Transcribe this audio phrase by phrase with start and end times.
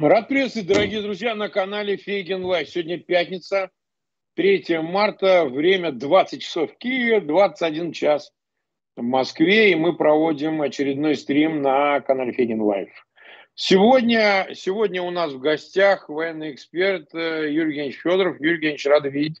[0.00, 2.68] Рад приветствовать, дорогие друзья, на канале Фейгин Live.
[2.68, 3.70] Сегодня пятница,
[4.34, 8.30] 3 марта, время 20 часов в Киеве, 21 час
[8.94, 12.90] в Москве, и мы проводим очередной стрим на канале Фейгин Live.
[13.54, 18.38] Сегодня, сегодня у нас в гостях военный эксперт э, Юрий Евгеньевич Федоров.
[18.38, 19.40] Юрий Евгеньевич, рады видеть.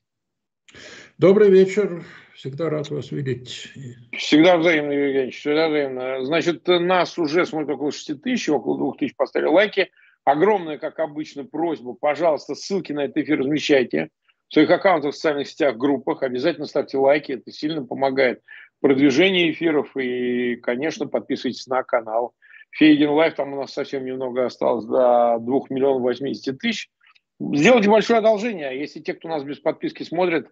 [1.18, 2.02] Добрый вечер.
[2.34, 3.68] Всегда рад вас видеть.
[4.16, 6.24] Всегда взаимно, Юрий Евгеньевич, всегда взаимно.
[6.24, 9.90] Значит, нас уже смотрит около 6 тысяч, около 2 тысяч поставили лайки.
[10.26, 14.08] Огромная, как обычно, просьба, пожалуйста, ссылки на этот эфир размещайте
[14.48, 16.24] в своих аккаунтах в социальных сетях, группах.
[16.24, 18.42] Обязательно ставьте лайки, это сильно помогает
[18.80, 19.96] продвижению эфиров.
[19.96, 22.34] И, конечно, подписывайтесь на канал.
[22.72, 26.90] Фейгин Live, там у нас совсем немного осталось, до 2 миллионов 80 тысяч.
[27.38, 28.80] Сделайте большое одолжение.
[28.80, 30.48] Если те, кто нас без подписки смотрит,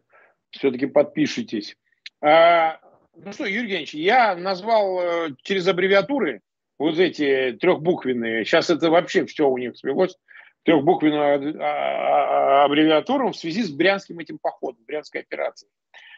[0.51, 1.77] все-таки подпишитесь.
[2.23, 2.79] А,
[3.17, 6.43] ну что, Юрий Евгеньевич, я назвал э, через аббревиатуры
[6.79, 8.45] вот эти трехбуквенные.
[8.45, 10.17] Сейчас это вообще все у них свелось.
[10.65, 15.71] Трехбуквенную а, а, аббревиатуру в связи с брянским этим походом, брянской операцией,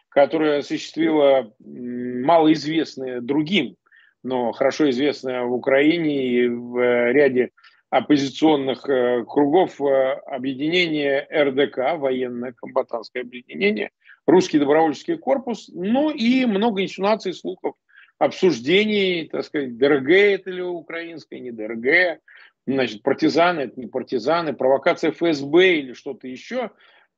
[0.08, 3.76] которая осуществила малоизвестная другим,
[4.22, 7.50] но хорошо известная в Украине и в э, ряде
[7.90, 13.90] оппозиционных э, кругов объединение РДК, военное комбатантское объединение–
[14.26, 17.74] русский добровольческий корпус, ну и много инсинуаций, слухов,
[18.18, 22.20] обсуждений, так сказать, ДРГ это ли украинское, не ДРГ,
[22.66, 26.70] значит, партизаны, это не партизаны, провокация ФСБ или что-то еще.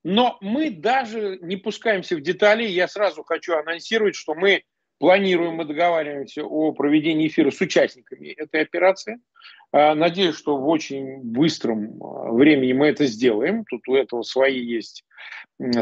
[0.04, 2.64] Но мы даже не пускаемся в детали.
[2.64, 4.62] Я сразу хочу анонсировать, что мы
[4.98, 9.18] планируем и договариваемся о проведении эфира с участниками этой операции.
[9.70, 13.64] А, надеюсь, что в очень быстром а, времени мы это сделаем.
[13.64, 15.04] Тут у этого свои есть,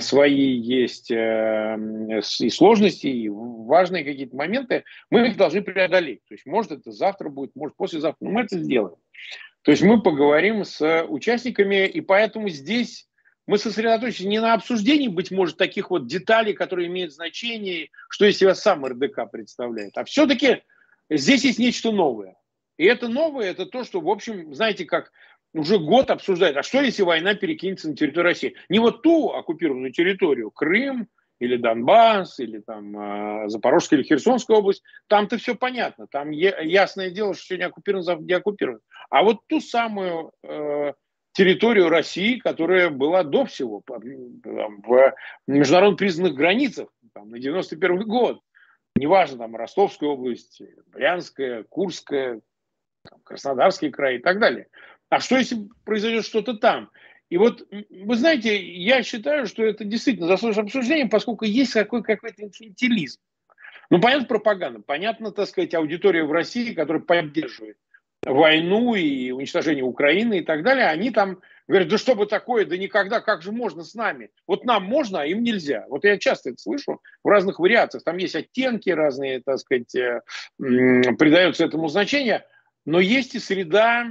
[0.00, 1.76] свои есть э,
[2.40, 4.84] и сложности, и важные какие-то моменты.
[5.10, 6.20] Мы их должны преодолеть.
[6.28, 8.96] То есть, может, это завтра будет, может, послезавтра, но мы это сделаем.
[9.62, 13.05] То есть мы поговорим с участниками, и поэтому здесь
[13.46, 18.38] мы сосредоточены не на обсуждении, быть может, таких вот деталей, которые имеют значение, что из
[18.38, 20.62] себя сам РДК представляет, а все-таки
[21.10, 22.36] здесь есть нечто новое.
[22.76, 25.12] И это новое, это то, что, в общем, знаете, как
[25.54, 28.54] уже год обсуждают, а что если война перекинется на территорию России?
[28.68, 31.08] Не вот ту оккупированную территорию, Крым,
[31.38, 37.34] или Донбасс, или там э, Запорожская или Херсонская область, там-то все понятно, там ясное дело,
[37.34, 38.80] что сегодня оккупирован, завтра не оккупирован.
[39.10, 40.92] А вот ту самую э,
[41.36, 45.14] территорию России, которая была до всего там, в
[45.46, 48.40] международно признанных границах там, на 91 год,
[48.96, 52.40] неважно, там Ростовская область, Брянская, Курская,
[53.08, 54.68] там, Краснодарский край и так далее.
[55.10, 56.90] А что, если произойдет что-то там?
[57.28, 62.44] И вот, вы знаете, я считаю, что это действительно заслуживает обсуждения, поскольку есть какой- какой-то
[62.44, 63.20] инфантилизм.
[63.90, 67.76] Ну, понятно, пропаганда, понятно, так сказать, аудитория в России, которая поддерживает
[68.26, 72.76] войну и уничтожение Украины и так далее, они там говорят, да что бы такое, да
[72.76, 74.30] никогда, как же можно с нами?
[74.46, 75.86] Вот нам можно, а им нельзя.
[75.88, 78.04] Вот я часто это слышу в разных вариациях.
[78.04, 80.20] Там есть оттенки разные, так сказать, э,
[80.58, 82.44] придается этому значение.
[82.84, 84.06] Но есть и среда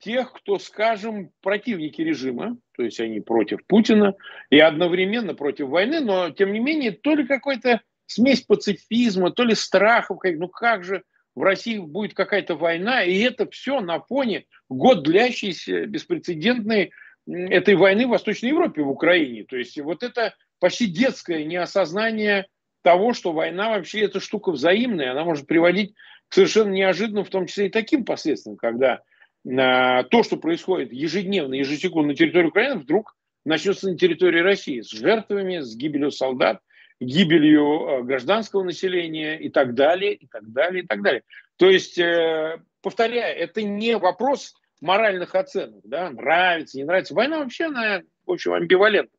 [0.00, 4.14] тех, кто, скажем, противники режима, то есть они против Путина
[4.50, 9.54] и одновременно против войны, но тем не менее то ли какой-то смесь пацифизма, то ли
[9.54, 11.02] страхов, ну как же
[11.38, 16.90] в России будет какая-то война, и это все на фоне год длящейся беспрецедентной
[17.28, 19.44] этой войны в Восточной Европе, в Украине.
[19.44, 22.48] То есть вот это почти детское неосознание
[22.82, 25.94] того, что война вообще эта штука взаимная, она может приводить
[26.28, 29.00] к совершенно неожиданным, в том числе и таким последствиям, когда
[29.44, 34.90] э, то, что происходит ежедневно, ежесекундно на территории Украины, вдруг начнется на территории России с
[34.90, 36.60] жертвами, с гибелью солдат,
[37.00, 41.22] гибелью э, гражданского населения и так далее, и так далее, и так далее.
[41.56, 47.14] То есть, э, повторяю, это не вопрос моральных оценок, да, нравится, не нравится.
[47.14, 49.16] Война вообще, она, в общем, амбивалентна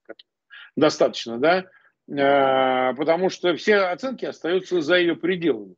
[0.75, 1.66] достаточно, да,
[2.09, 5.75] э, потому что все оценки остаются за ее пределами.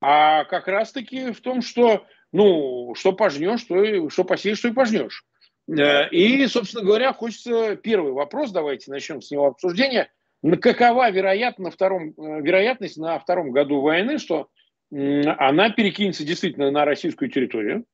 [0.00, 5.24] А как раз-таки в том, что, ну, что пожнешь, что, что посеешь, что и пожнешь.
[5.68, 10.10] И, собственно говоря, хочется первый вопрос, давайте начнем с него обсуждения–
[10.60, 14.48] какова вероятно втором, э, вероятность на втором году войны, что
[14.92, 17.84] она перекинется действительно на российскую территорию.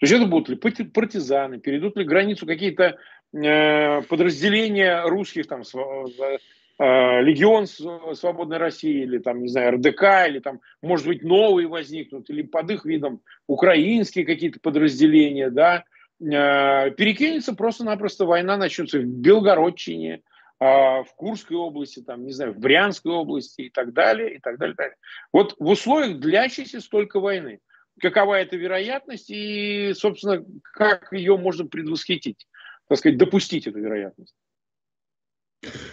[0.00, 2.96] То есть это будут ли партизаны, перейдут ли границу какие-то
[3.32, 10.60] э, подразделения русских, там, э, Легион Свободной России, или там, не знаю, РДК, или там,
[10.82, 15.84] может быть, новые возникнут, или под их видом украинские какие-то подразделения, да,
[16.18, 20.22] перекинется просто-напросто война начнется в Белгородчине,
[20.60, 24.74] в Курской области, там, не знаю, в Брянской области и так далее, и так далее.
[24.74, 24.96] И так далее.
[25.32, 27.60] Вот в условиях длящейся столько войны,
[27.98, 32.46] какова эта вероятность и, собственно, как ее можно предвосхитить,
[32.88, 34.34] так сказать, допустить эту вероятность.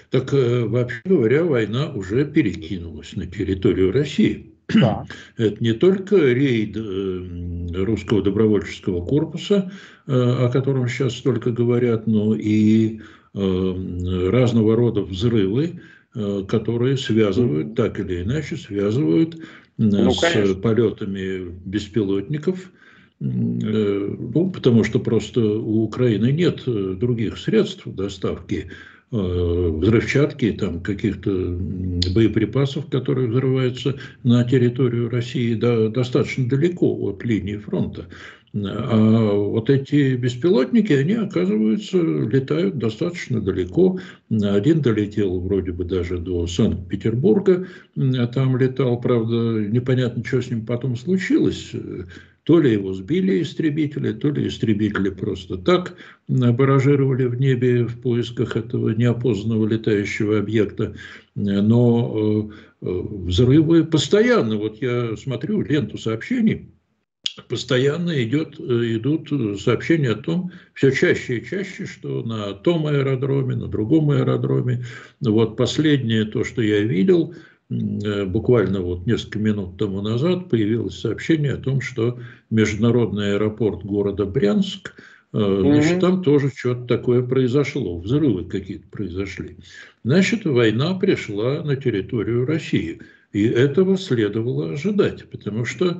[0.10, 4.54] Так, э, вообще говоря, война уже перекинулась на территорию России.
[4.74, 5.06] Да.
[5.38, 9.72] Это не только рейд э, русского добровольческого корпуса,
[10.08, 13.02] э, о котором сейчас столько говорят, но и
[13.38, 15.82] разного рода взрывы,
[16.48, 19.38] которые связывают, так или иначе, связывают
[19.78, 22.72] ну, с полетами беспилотников,
[23.20, 28.72] ну, потому что просто у Украины нет других средств доставки
[29.10, 31.32] Э, взрывчатки, там каких-то
[32.14, 38.08] боеприпасов, которые взрываются на территорию России да, достаточно далеко от линии фронта.
[38.54, 44.00] А вот эти беспилотники, они, оказываются, летают достаточно далеко.
[44.30, 50.66] Один долетел вроде бы даже до Санкт-Петербурга, а там летал, правда, непонятно, что с ним
[50.66, 51.74] потом случилось.
[52.44, 55.98] То ли его сбили истребители, то ли истребители просто так
[56.30, 60.96] баражировали в небе в поисках этого неопознанного летающего объекта.
[61.36, 62.50] Но
[62.82, 66.70] э, э, взрывы постоянно, вот я смотрю ленту сообщений,
[67.48, 69.30] постоянно идет, идут
[69.62, 74.86] сообщения о том, все чаще и чаще, что на том аэродроме, на другом аэродроме.
[75.22, 77.34] Вот последнее, то, что я видел–
[77.70, 82.20] Э, буквально вот несколько минут тому назад появилось сообщение о том, что
[82.50, 84.94] международный аэропорт города Брянск,
[85.34, 89.58] значит, там тоже что-то такое произошло, взрывы какие-то произошли.
[90.04, 93.02] Значит, война пришла на территорию России.
[93.34, 96.00] И этого следовало ожидать, потому что, э,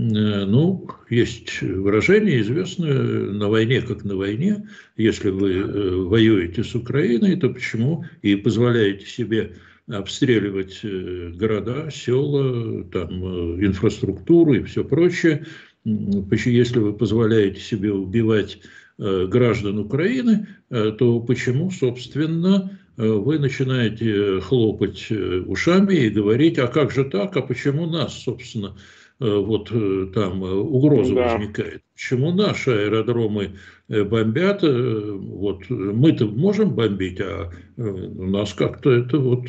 [0.00, 4.68] ну, есть выражение известное «на войне как на войне».
[4.96, 9.56] Если вы воюете с Украиной, то почему и позволяете себе
[9.90, 15.46] обстреливать э, города, села, там, э, инфраструктуру и все прочее.
[15.84, 18.58] Если вы позволяете себе убивать
[18.98, 27.04] э, граждан Украины, то почему, собственно, вы начинаете хлопать ушами и говорить, а как же
[27.04, 28.76] так, а почему нас, собственно,
[29.20, 29.72] вот
[30.14, 31.34] там угроза да.
[31.34, 31.82] возникает?
[31.94, 33.54] Почему наши аэродромы
[33.90, 39.48] Э, бомбят, э, вот мы-то можем бомбить, а э, у нас как-то это вот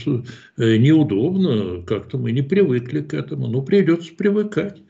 [0.58, 4.82] неудобно, как-то мы не привыкли к этому, ну придется привыкать.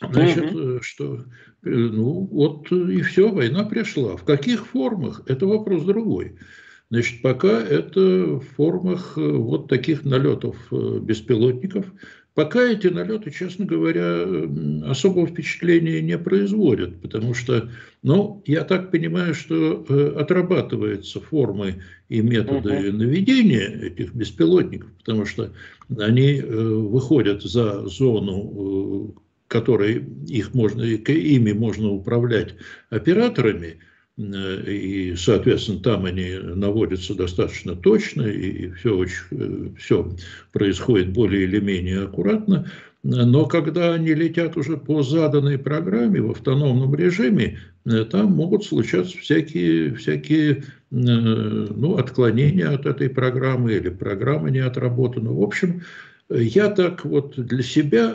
[0.00, 0.82] Значит, угу.
[0.82, 1.24] что,
[1.62, 4.16] ну вот и все, война пришла.
[4.16, 6.38] В каких формах, это вопрос другой.
[6.90, 11.86] Значит, пока это в формах вот таких налетов беспилотников,
[12.34, 14.24] Пока эти налеты, честно говоря,
[14.90, 17.70] особого впечатления не производят, потому что,
[18.02, 22.92] ну, я так понимаю, что э, отрабатываются формы и методы uh-huh.
[22.92, 25.52] наведения этих беспилотников, потому что
[25.98, 32.54] они э, выходят за зону, э, которой их можно, ими можно управлять
[32.88, 33.76] операторами–
[34.18, 40.10] и, соответственно, там они наводятся достаточно точно, и все, очень, э, все
[40.52, 42.70] происходит более или менее аккуратно.
[43.02, 49.16] Но когда они летят уже по заданной программе в автономном режиме, э, там могут случаться
[49.16, 55.32] всякие, всякие ну, отклонения от этой программы или программа не отработана.
[55.32, 55.80] В общем,
[56.28, 58.14] я так вот для себя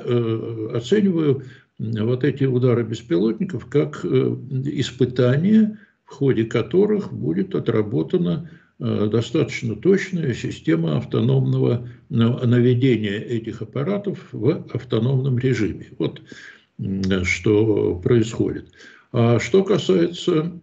[0.76, 1.44] оцениваю
[1.80, 8.50] вот эти удары беспилотников как испытание в ходе которых будет отработана
[8.80, 15.88] э, достаточно точная система автономного наведения этих аппаратов в автономном режиме.
[16.00, 16.22] Вот
[17.24, 18.72] что происходит.
[19.12, 20.60] А что касается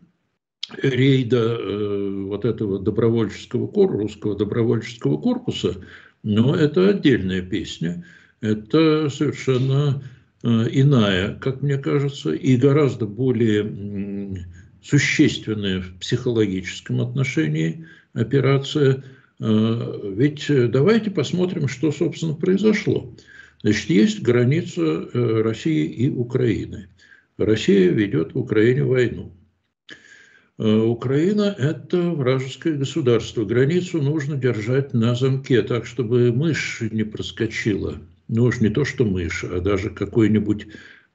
[0.83, 5.77] рейда э, вот этого добровольческого корпуса, русского добровольческого корпуса,
[6.23, 8.05] но это отдельная песня.
[8.41, 10.03] Это совершенно
[10.43, 13.63] э, иная, как мне кажется, и гораздо более
[14.85, 19.03] существенная в психологическом отношении операция.
[19.41, 23.13] А, ведь давайте посмотрим, что, собственно, произошло.
[23.63, 26.89] Значит, есть граница э, России и Украины.
[27.39, 29.33] Россия ведет в Украине войну.
[30.59, 33.45] А, Украина– это вражеское государство.
[33.45, 37.97] Границу нужно держать на замке, так, чтобы мышь не проскочила.
[38.29, 40.67] Ну уж не то, что мышь, а даже какой-нибудь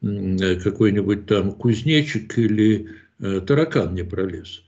[0.02, 4.64] какой-нибудь там кузнечик или Э, таракан не пролез.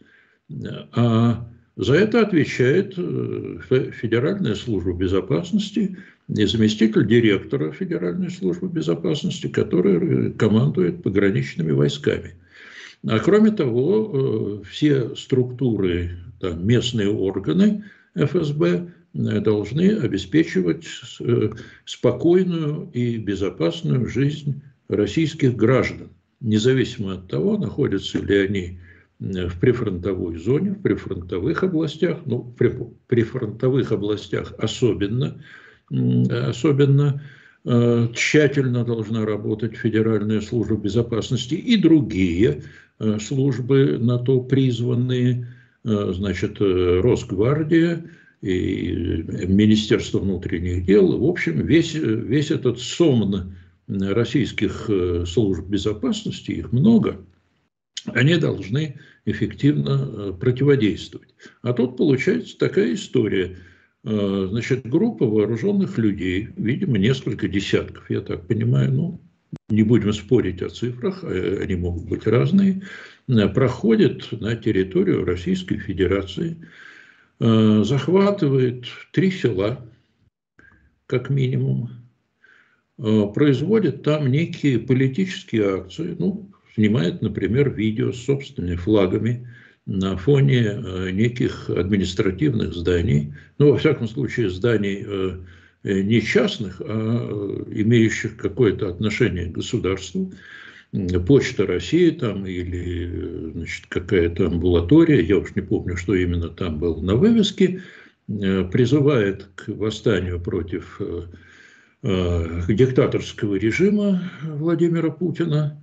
[0.93, 3.57] А за это отвечает э,
[3.91, 12.35] Федеральная служба безопасности и заместитель директора Федеральной службы безопасности, который командует пограничными войсками.
[13.07, 20.85] А кроме того, э, все структуры, там, местные органы ФСБ должны обеспечивать
[21.85, 26.09] спокойную и безопасную жизнь российских граждан,
[26.41, 28.79] независимо от того, находятся ли они
[29.19, 32.73] в прифронтовой зоне, в прифронтовых областях, ну, при
[33.07, 35.39] прифронтовых областях особенно,
[35.89, 37.21] особенно
[37.63, 42.63] э, тщательно должна работать Федеральная служба безопасности и другие
[42.97, 45.47] э, службы на то призванные,
[45.83, 48.03] э, значит, Росгвардия
[48.41, 51.15] и Министерство внутренних дел.
[51.15, 53.53] В общем, весь, весь этот сомн
[53.91, 54.89] российских
[55.27, 57.25] служб безопасности, их много,
[58.05, 61.35] они должны эффективно противодействовать.
[61.61, 63.57] А тут получается такая история–
[64.03, 69.21] Э, значит, группа вооруженных людей, видимо, несколько десятков, я так понимаю, ну,
[69.69, 72.81] не будем спорить о цифрах, э, они могут быть разные,
[73.27, 76.57] э, проходит на территорию Российской Федерации,
[77.39, 79.83] захватывает три села,
[81.07, 81.89] как минимум,
[82.97, 89.47] производит там некие политические акции, ну, снимает, например, видео с собственными флагами,
[89.85, 95.37] на фоне э, неких административных зданий, ну, во всяком случае, зданий э,
[95.83, 100.31] э, не частных, а имеющих какое-то отношение к государству,
[101.25, 107.01] Почта России там или значит, какая-то амбулатория, я уж не помню, что именно там было
[107.01, 107.81] на вывеске,
[108.27, 110.99] призывает к восстанию против
[112.03, 115.81] диктаторского режима Владимира Путина,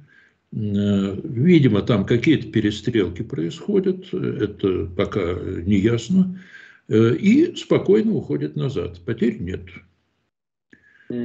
[0.51, 6.41] Э, видимо, там какие-то перестрелки происходят, это пока не ясно,
[6.89, 9.01] э, и спокойно уходит назад.
[9.05, 9.63] Потерь нет.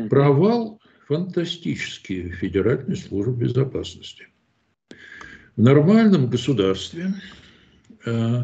[0.10, 4.28] Провал фантастический Федеральной службы безопасности.
[5.56, 7.14] В нормальном государстве
[8.06, 8.44] э,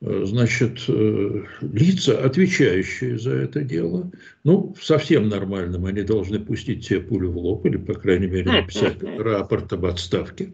[0.00, 4.10] значит, э, лица, отвечающие за это дело,
[4.44, 9.02] ну, совсем нормальным, они должны пустить себе пулю в лоб или, по крайней мере, написать
[9.02, 10.52] рапорт об отставке.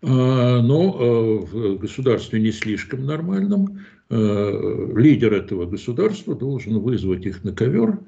[0.00, 7.52] А, но э, в государстве не слишком нормальном лидер этого государства должен вызвать их на
[7.52, 7.98] ковер,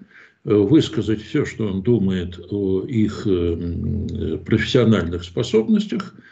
[0.45, 3.25] высказать все, что он думает о их
[4.47, 6.14] профессиональных способностях–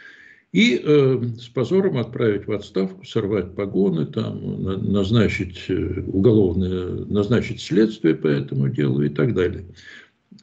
[0.51, 8.15] и э, с позором отправить в отставку, сорвать погоны, там, назначить э, уголовное, назначить следствие
[8.15, 9.65] по этому делу и так далее.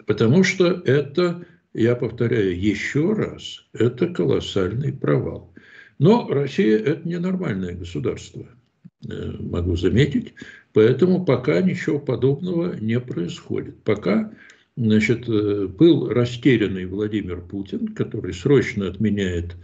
[0.07, 1.45] Потому что это,
[1.75, 5.53] я повторяю еще раз, это колоссальный провал.
[5.99, 8.47] Но Россия– это ненормальное государство,
[9.09, 10.35] э, могу заметить,
[10.73, 13.83] поэтому пока ничего подобного не происходит.
[13.83, 14.33] Пока
[14.77, 19.57] значит, э, был растерянный Владимир Путин, который срочно отменяет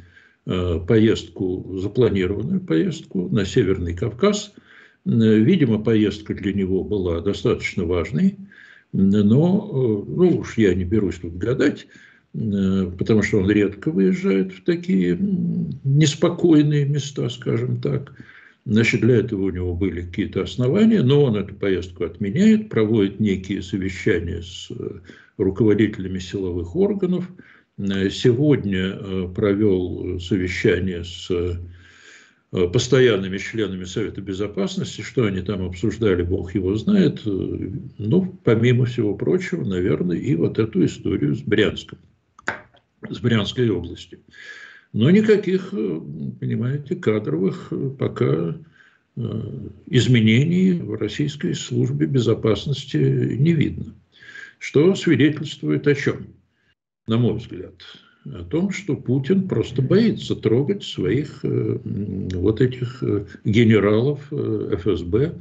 [0.44, 4.52] поездку, запланированную поездку на Северный Кавказ.
[5.04, 8.36] Э, видимо, поездка для него была достаточно важной,
[8.92, 11.86] но, э, ну уж я не берусь тут гадать,
[12.32, 15.18] потому что он редко выезжает в такие
[15.84, 18.14] неспокойные места, скажем так.
[18.64, 23.60] Значит, для этого у него были какие-то основания, но он эту поездку отменяет, проводит некие
[23.60, 24.70] совещания с
[25.36, 35.24] руководителями силовых органов– Э, сегодня э, провел совещание с э, постоянными членами Совета Безопасности, что
[35.24, 37.22] они там обсуждали, Бог его знает.
[37.24, 41.98] Ну, помимо всего прочего, наверное, и вот эту историю с Брянском,
[43.08, 44.20] с Брянской области.
[44.92, 48.54] Но никаких, понимаете, кадровых пока
[49.86, 53.94] изменений в российской службе безопасности не видно.
[54.58, 56.26] Что свидетельствует о чем?
[57.12, 57.74] На мой взгляд,
[58.24, 65.34] о том, что Путин просто боится трогать своих э, вот этих э, генералов э, ФСБ,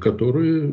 [0.00, 0.72] которые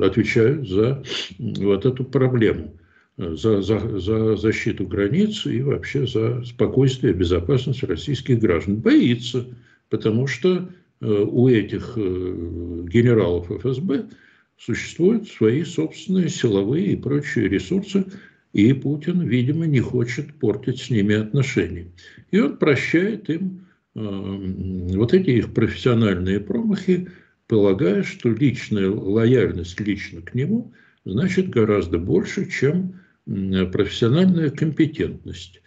[0.00, 1.02] отвечают за
[1.38, 2.74] вот эту проблему,
[3.16, 8.76] за, за, за защиту границ и вообще за спокойствие и безопасность российских граждан.
[8.76, 9.46] Боится,
[9.88, 10.68] потому что
[11.00, 14.10] у этих генералов ФСБ
[14.58, 18.04] существуют свои собственные силовые и прочие ресурсы,
[18.52, 21.92] и Путин, видимо, не хочет портить с ними отношения.
[22.30, 27.08] И он прощает им э, вот эти их профессиональные промахи,
[27.46, 30.72] полагая, что личная лояльность лично к нему
[31.04, 35.60] значит гораздо больше, чем профессиональная компетентность.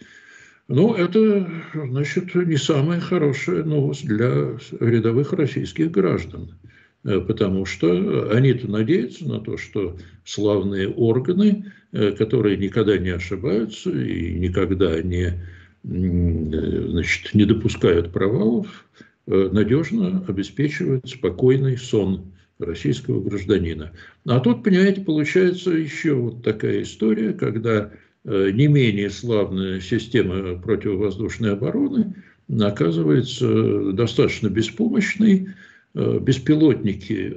[0.68, 6.56] Но это, значит, не самая хорошая новость для рядовых российских граждан.
[7.04, 13.90] Э, потому что они-то надеются на то, что славные органы, э, которые никогда не ошибаются
[13.90, 15.40] и никогда не,
[15.84, 18.86] э, значит, не допускают провалов,
[19.24, 23.92] надежно обеспечивают спокойный сон российского гражданина.
[24.26, 27.92] А тут, понимаете, получается еще вот такая история, когда
[28.24, 32.16] не менее славная система противовоздушной обороны
[32.60, 35.54] оказывается достаточно беспомощной.
[35.94, 37.34] Беспилотники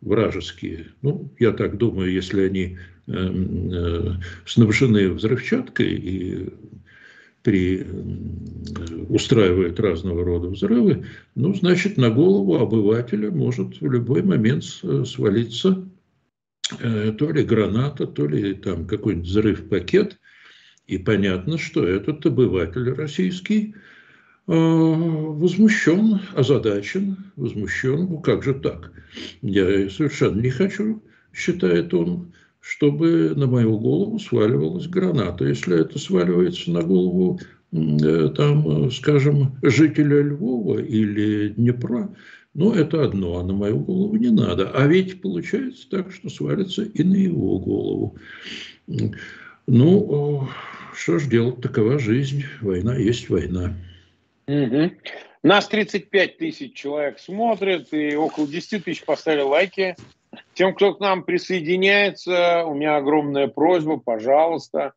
[0.00, 2.78] вражеские, ну, я так думаю, если они
[4.46, 6.48] снабжены взрывчаткой и
[7.42, 7.86] при,
[9.08, 15.86] устраивает разного рода взрывы, ну, значит, на голову обывателя может в любой момент свалиться
[16.80, 20.18] э, то ли граната, то ли там какой-нибудь взрыв-пакет.
[20.86, 23.78] И понятно, что этот обыватель российский э,
[24.46, 28.06] возмущен, озадачен, возмущен.
[28.10, 28.92] Ну, как же так?
[29.42, 35.46] Я совершенно не хочу, считает он, чтобы на мою голову сваливалась граната.
[35.46, 37.40] Если это сваливается на голову,
[37.72, 42.14] э, там, скажем, жителя Львова или Днепра,
[42.54, 44.70] ну, это одно, а на мою голову не надо.
[44.70, 48.16] А ведь получается так, что свалится и на его голову.
[49.66, 50.48] Ну,
[50.94, 52.44] что ж делать, такова жизнь.
[52.60, 53.74] Война есть война.
[54.46, 54.92] Угу.
[55.42, 59.96] Нас 35 тысяч человек смотрят, и около 10 тысяч поставили лайки.
[60.54, 64.94] Тем, кто к нам присоединяется, у меня огромная просьба, пожалуйста,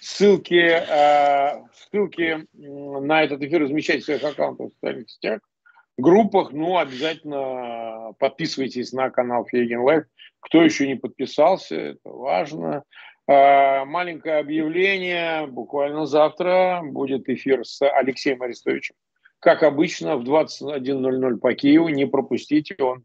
[0.00, 5.40] ссылки, э, ссылки на этот эфир размещайте в своих аккаунтах в социальных сетях,
[5.96, 10.04] группах, ну, обязательно подписывайтесь на канал Фейгин Live.
[10.40, 12.84] Кто еще не подписался, это важно.
[13.26, 15.46] Э, маленькое объявление.
[15.46, 18.94] Буквально завтра будет эфир с Алексеем Арестовичем.
[19.38, 21.88] Как обычно, в 21.00 по Киеву.
[21.88, 23.04] Не пропустите, он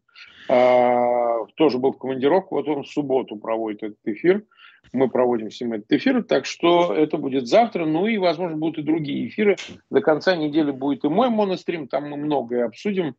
[0.50, 4.44] а, тоже был в командировку, вот он в субботу проводит этот эфир,
[4.92, 8.80] мы проводим с ним этот эфир, так что это будет завтра, ну и, возможно, будут
[8.80, 9.58] и другие эфиры.
[9.92, 13.16] До конца недели будет и мой монострим, там мы многое обсудим,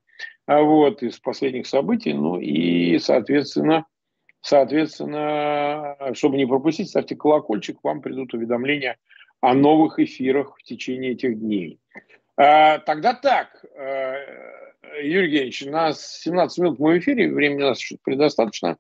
[0.47, 3.87] а вот, из последних событий, ну и, соответственно,
[4.41, 8.97] соответственно, чтобы не пропустить, ставьте колокольчик, вам придут уведомления
[9.41, 11.79] о новых эфирах в течение этих дней.
[12.37, 14.15] А, тогда так, э,
[15.03, 18.77] Юрий Евгеньевич, у нас 17 минут в эфире, времени у нас предостаточно.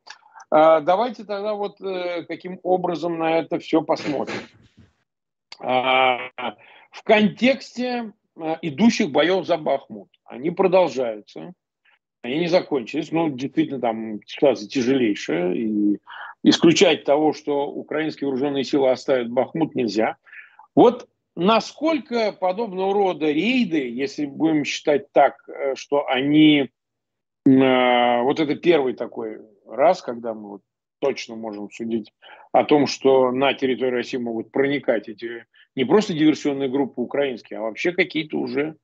[0.51, 4.41] А, давайте тогда вот э, каким образом на это все посмотрим.
[5.61, 6.31] А,
[6.91, 10.09] в контексте а, идущих боев за Бахмут.
[10.25, 11.53] Они продолжаются,
[12.23, 13.13] они не закончились.
[13.13, 15.55] Ну, действительно, там ситуация тяжелейшая.
[15.55, 15.99] И
[16.43, 20.17] исключать того, что украинские вооруженные силы оставят Бахмут, нельзя.
[20.75, 26.69] Вот Насколько подобного рода рейды, если будем считать так, э, что они,
[27.47, 30.63] э, вот это первый такой раз, когда мы вот
[30.99, 32.13] точно можем судить
[32.53, 37.63] о том, что на территорию России могут проникать эти не просто диверсионные группы украинские, а
[37.63, 38.77] вообще какие-то уже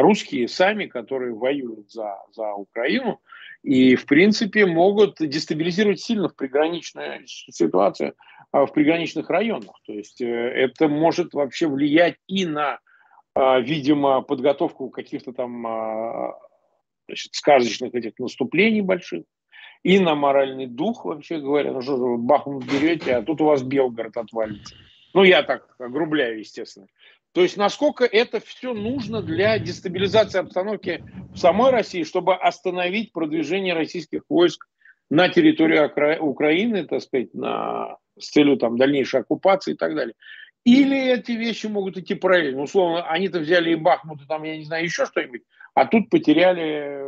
[0.00, 3.20] русские сами, которые воюют за, за Украину,
[3.62, 8.14] и, в принципе, могут дестабилизировать сильно в приграничной ситуации
[8.52, 9.74] а, в приграничных районах.
[9.84, 12.78] То есть э, это может вообще влиять и на,
[13.34, 16.38] а, видимо, подготовку каких-то там а,
[17.06, 19.24] значит, сказочных этих наступлений больших,
[19.82, 21.72] и на моральный дух, вообще говоря.
[21.72, 24.74] Ну что же вы Бахмут берете, а тут у вас Белгород отвалится.
[25.14, 26.86] Ну, я так огрубляю, естественно.
[27.38, 33.74] То есть насколько это все нужно для дестабилизации обстановки в самой России, чтобы остановить продвижение
[33.74, 34.66] российских войск
[35.08, 35.88] на территорию
[36.20, 40.14] Украины, так сказать, на с целью там, дальнейшей оккупации и так далее.
[40.64, 42.62] Или эти вещи могут идти параллельно.
[42.62, 45.42] Условно, они-то взяли и Бахмут, и там, я не знаю, еще что-нибудь,
[45.74, 47.04] а тут потеряли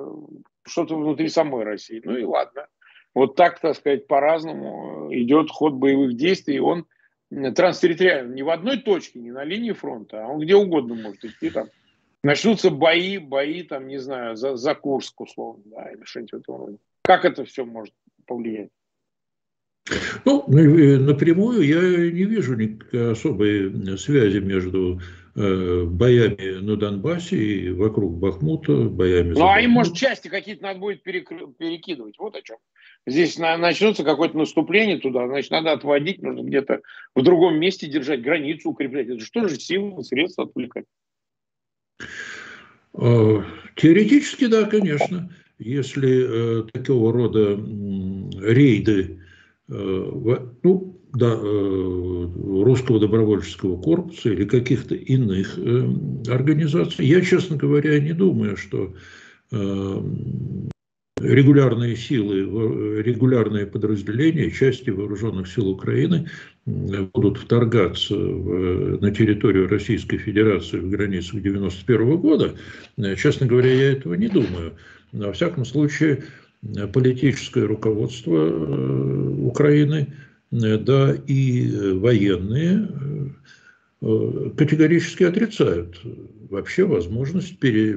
[0.65, 2.01] что-то внутри самой России.
[2.05, 2.69] Ну и ладно.
[3.17, 6.87] Вот так, так сказать, по-разному идет ход боевых действий, и он
[7.31, 8.35] транстерриториальный.
[8.35, 11.51] Не в одной точке, не на линии фронта, а он где угодно может идти.
[11.51, 11.69] Там.
[12.23, 16.57] Начнутся бои, бои, там, не знаю, за, за Курск, условно, да, или что-нибудь в этом
[16.57, 16.77] роде.
[17.03, 17.95] Как это все может
[18.27, 18.71] повлиять?
[20.25, 25.01] Ну, э, напрямую я не вижу никакой особой связи между э,
[25.35, 29.35] боями на Донбассе и вокруг Бахмута, боями...
[29.35, 32.57] Ну, а им, может, части какие-то надо будет перекидывать, вот о чем.
[33.07, 36.81] Здесь начнется какое-то наступление туда, значит, надо отводить, нужно где-то
[37.15, 39.09] в другом месте держать, границу укреплять.
[39.09, 40.85] Это что же силы, средства отвлекать?
[42.95, 43.45] А,
[43.77, 45.33] теоретически, да, конечно.
[45.59, 47.55] Если э, такого рода
[48.43, 49.21] рейды
[49.71, 50.11] Э,
[50.63, 52.29] ну, да, э,
[52.65, 55.89] русского добровольческого корпуса или каких-то иных э,
[56.29, 57.07] организаций.
[57.07, 58.95] Я, честно говоря, не думаю, что
[61.21, 66.29] регулярные силы, регулярные подразделения, части вооруженных сил Украины
[66.67, 72.55] будут вторгаться в, на территорию Российской Федерации в границах 1991 года.
[73.17, 74.75] Честно говоря, я этого не думаю.
[75.11, 76.23] Во всяком случае,
[76.93, 80.15] политическое руководство э, Украины
[80.51, 82.89] да и военные
[84.01, 86.01] категорически отрицают
[86.49, 87.93] вообще возможность пере...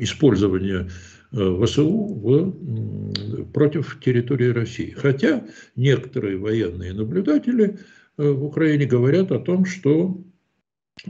[0.00, 0.88] использования
[1.32, 3.44] ВСУ в...
[3.52, 4.94] против территории России.
[4.96, 5.44] Хотя
[5.76, 7.78] некоторые военные наблюдатели
[8.16, 10.22] в Украине говорят о том, что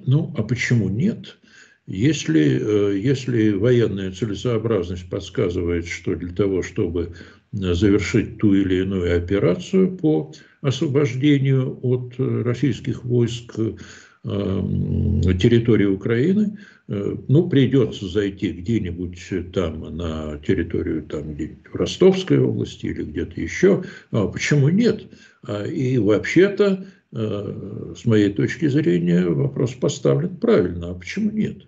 [0.06, 1.38] ну, а почему нет?
[1.86, 7.14] Если, если военная целесообразность подсказывает, что для того, чтобы
[7.54, 13.82] завершить ту или иную операцию по освобождению от российских войск э,
[14.24, 22.86] территории Украины, э, ну, придется зайти где-нибудь там на территорию там где-нибудь в Ростовской области
[22.86, 23.84] или где-то еще.
[24.10, 25.06] А почему нет?
[25.46, 30.90] А, и вообще-то, э, с моей точки зрения, вопрос поставлен правильно.
[30.90, 31.66] А почему нет?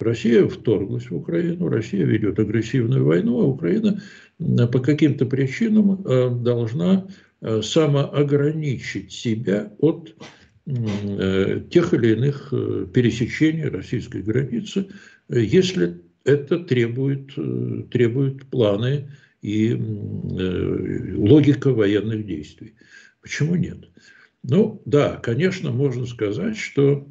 [0.00, 4.00] Россия вторглась в Украину, Россия ведет агрессивную войну, а Украина
[4.40, 7.06] по каким-то причинам э, должна
[7.40, 10.14] э, самоограничить себя от
[10.66, 12.50] э, тех или иных
[12.92, 14.86] пересечений российской границы,
[15.28, 17.34] если это требует,
[17.90, 19.10] требует планы
[19.42, 22.74] и логика военных действий.
[23.22, 23.88] Почему нет?
[24.42, 27.06] Ну да, конечно, можно сказать, что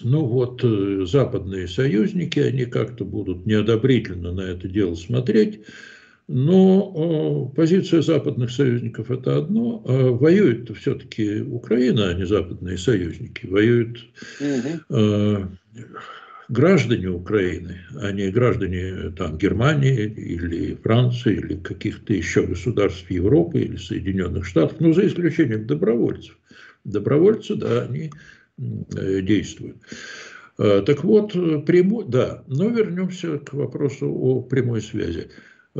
[0.00, 0.62] ну вот
[1.08, 5.60] западные союзники, они как-то будут неодобрительно на это дело смотреть,
[6.32, 13.46] но позиция западных союзников– это одно, а воюет все-таки Украина, а не западные союзники.
[13.46, 13.98] Воюют
[14.38, 15.48] угу.
[16.48, 23.74] граждане Украины, а не граждане там, Германии или Франции или каких-то еще государств Европы или
[23.74, 26.38] Соединенных Штатов, ну, за исключением добровольцев.
[26.84, 28.12] Добровольцы, да, они
[28.96, 29.78] э, действуют.
[30.56, 31.32] Так вот,
[31.66, 35.30] прямо, да, но вернемся к вопросу о прямой связи.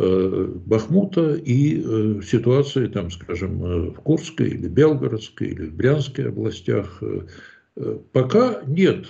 [0.03, 6.29] Э, Бахмута и э, ситуации, там, скажем, э, в Курской или Белгородской или в Брянской
[6.29, 7.03] областях.
[8.13, 9.07] Пока нет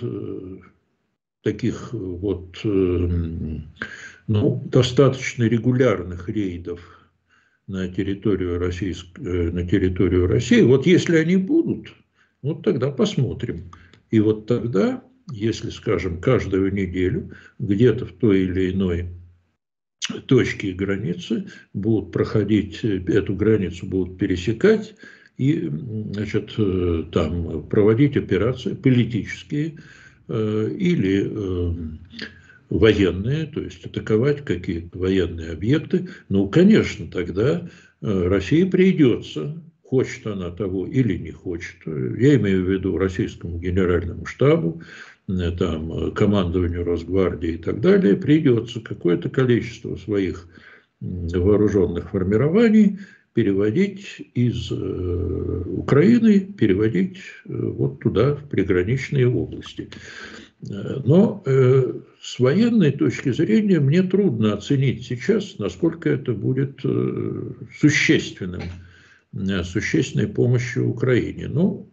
[1.43, 6.79] таких вот ну, достаточно регулярных рейдов
[7.67, 10.61] на территорию, Российской, на территорию России.
[10.61, 11.93] Вот если они будут,
[12.43, 13.71] вот тогда посмотрим.
[14.11, 19.09] И вот тогда, если, скажем, каждую неделю где-то в той или иной
[20.25, 24.95] точки границы будут проходить, эту границу будут пересекать
[25.37, 25.71] и
[26.13, 29.77] значит, э, там проводить операции политические
[30.27, 31.73] э, или э,
[32.69, 36.09] военные, то есть атаковать какие-то военные объекты.
[36.29, 37.67] Ну, конечно, тогда
[38.01, 44.81] России придется, хочет она того или не хочет, я имею в виду российскому генеральному штабу,
[44.81, 45.10] Э,
[45.51, 50.47] там, э, командованию Росгвардии и так далее, придется какое-то количество своих
[50.99, 52.99] вооруженных формирований
[53.33, 59.89] переводить из э, Украины, переводить вот туда, в приграничные области.
[60.61, 68.61] Но э, с военной точки зрения мне трудно оценить сейчас, насколько это будет э, существенным,
[69.33, 71.47] э, существенной помощью Украине.
[71.47, 71.89] Ну,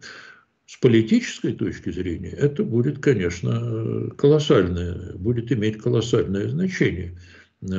[0.69, 7.17] с политической точки зрения это будет, конечно, колоссальное, будет иметь колоссальное значение.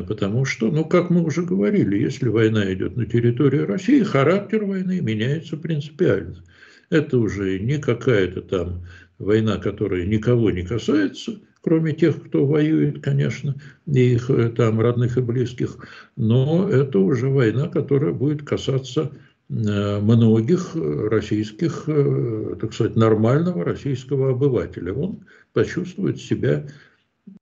[0.09, 5.01] Потому что, ну, как мы уже говорили, если война идет на территории России, характер войны
[5.01, 6.43] меняется принципиально.
[6.91, 8.85] Это уже не какая-то там
[9.21, 13.55] война, которая никого не касается, кроме тех, кто воюет, конечно,
[13.87, 15.77] и их э, там родных и близких,
[16.17, 24.31] но это уже война, которая будет касаться Э, многих российских, э, так сказать, нормального российского
[24.31, 24.93] обывателя.
[24.93, 26.69] Он почувствует себя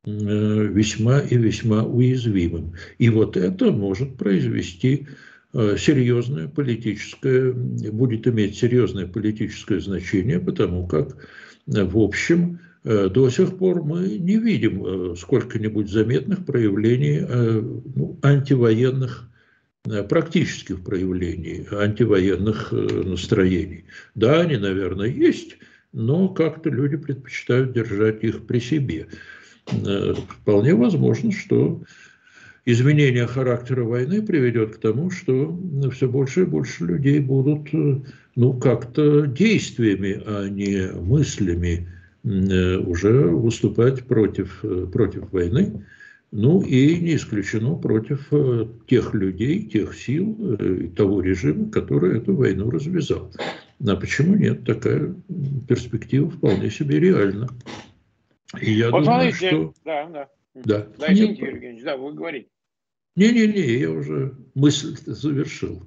[0.04, 2.72] э, весьма и весьма уязвимым.
[2.96, 5.06] И вот это может произвести
[5.54, 11.16] серьезное политическое, будет иметь серьезное политическое значение, потому как,
[11.66, 17.20] в общем, до сих пор мы не видим сколько-нибудь заметных проявлений
[17.96, 19.27] ну, антивоенных Э,
[20.08, 23.84] практических проявлений антивоенных э, настроений.
[24.14, 25.56] Да, они, наверное, есть,
[25.92, 29.06] но как-то люди предпочитают держать их при себе.
[29.70, 31.82] Э, вполне возможно, что
[32.64, 35.58] изменение характера войны приведет к тому, что
[35.92, 41.88] все больше и больше людей будут ну, как-то действиями, а не мыслями
[42.24, 45.82] уже выступать против, против войны.
[46.30, 52.36] Ну и не исключено против э, тех людей, тех сил, э, того режима, который эту
[52.36, 53.32] войну развязал.
[53.86, 54.64] А почему нет?
[54.66, 55.14] Такая
[55.66, 57.48] перспектива вполне себе реальна.
[58.60, 59.74] И я вот думаю, смотрите, что...
[59.84, 60.28] Да, да.
[60.54, 62.48] Да, да извините, Юрий Евгеньевич, да, вы говорите.
[63.16, 65.82] Не-не-не, я уже мысль завершил.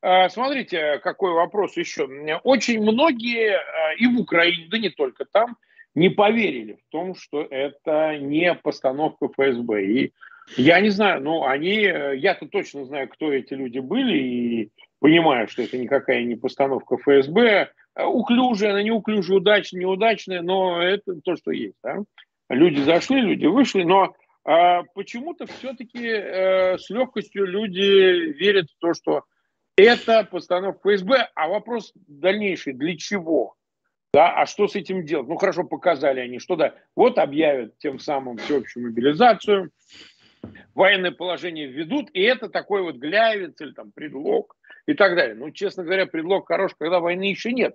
[0.00, 2.08] э, смотрите, какой вопрос еще.
[2.42, 3.60] Очень многие
[3.98, 5.58] и в Украине, да не только там,
[5.94, 9.84] не поверили в том, что это не постановка ФСБ.
[9.84, 10.12] И
[10.56, 15.62] я не знаю, но они, я-то точно знаю, кто эти люди были, и понимаю, что
[15.62, 17.70] это никакая не постановка ФСБ.
[17.96, 21.76] Уклюжая, она неуклюжая, удачная, неудачная, но это то, что есть.
[21.82, 21.98] Да?
[22.48, 28.92] Люди зашли, люди вышли, но а почему-то все-таки э, с легкостью люди верят в то,
[28.92, 29.24] что
[29.76, 33.54] это постановка ФСБ, а вопрос дальнейший, для чего?
[34.14, 35.26] Да, а что с этим делать?
[35.26, 39.72] Ну, хорошо, показали они, что да, вот объявят тем самым всеобщую мобилизацию,
[40.72, 45.34] военное положение введут, и это такой вот глявец или там предлог и так далее.
[45.34, 47.74] Ну, честно говоря, предлог хорош, когда войны еще нет.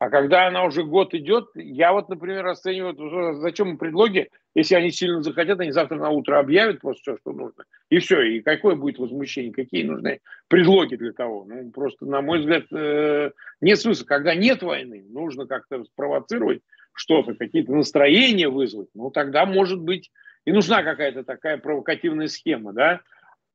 [0.00, 5.22] А когда она уже год идет, я вот, например, расцениваю, зачем предлоги, если они сильно
[5.22, 7.64] захотят, они завтра на утро объявят просто все, что нужно.
[7.90, 8.22] И все.
[8.22, 11.44] И какое будет возмущение, какие нужны предлоги для того.
[11.46, 14.06] Ну, просто, на мой взгляд, э, нет смысла.
[14.06, 16.62] Когда нет войны, нужно как-то спровоцировать
[16.94, 18.88] что-то, какие-то настроения вызвать.
[18.94, 20.10] Ну, тогда, может быть,
[20.46, 23.00] и нужна какая-то такая провокативная схема, да.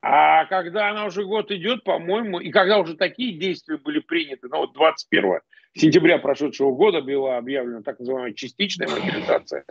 [0.01, 4.57] А когда она уже год идет, по-моему, и когда уже такие действия были приняты, ну
[4.57, 5.39] вот 21
[5.73, 9.65] сентября прошедшего года была объявлена так называемая частичная мобилизация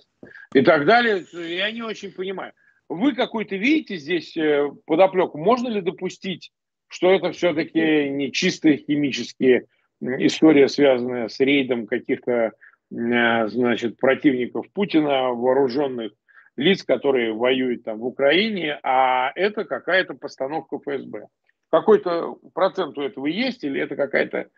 [0.53, 2.53] и так далее, я не очень понимаю.
[2.89, 5.39] Вы какой-то видите здесь э, подоплеку?
[5.39, 6.53] Можно ли допустить,
[6.89, 9.67] что это все-таки не чистые химические
[10.01, 12.53] история, связанная с рейдом каких-то
[12.93, 16.13] э, значит, противников Путина, вооруженных
[16.57, 21.27] лиц, которые воюют там в Украине, а это какая-то постановка ФСБ.
[21.71, 24.49] Какой-то процент у этого есть или это какая-то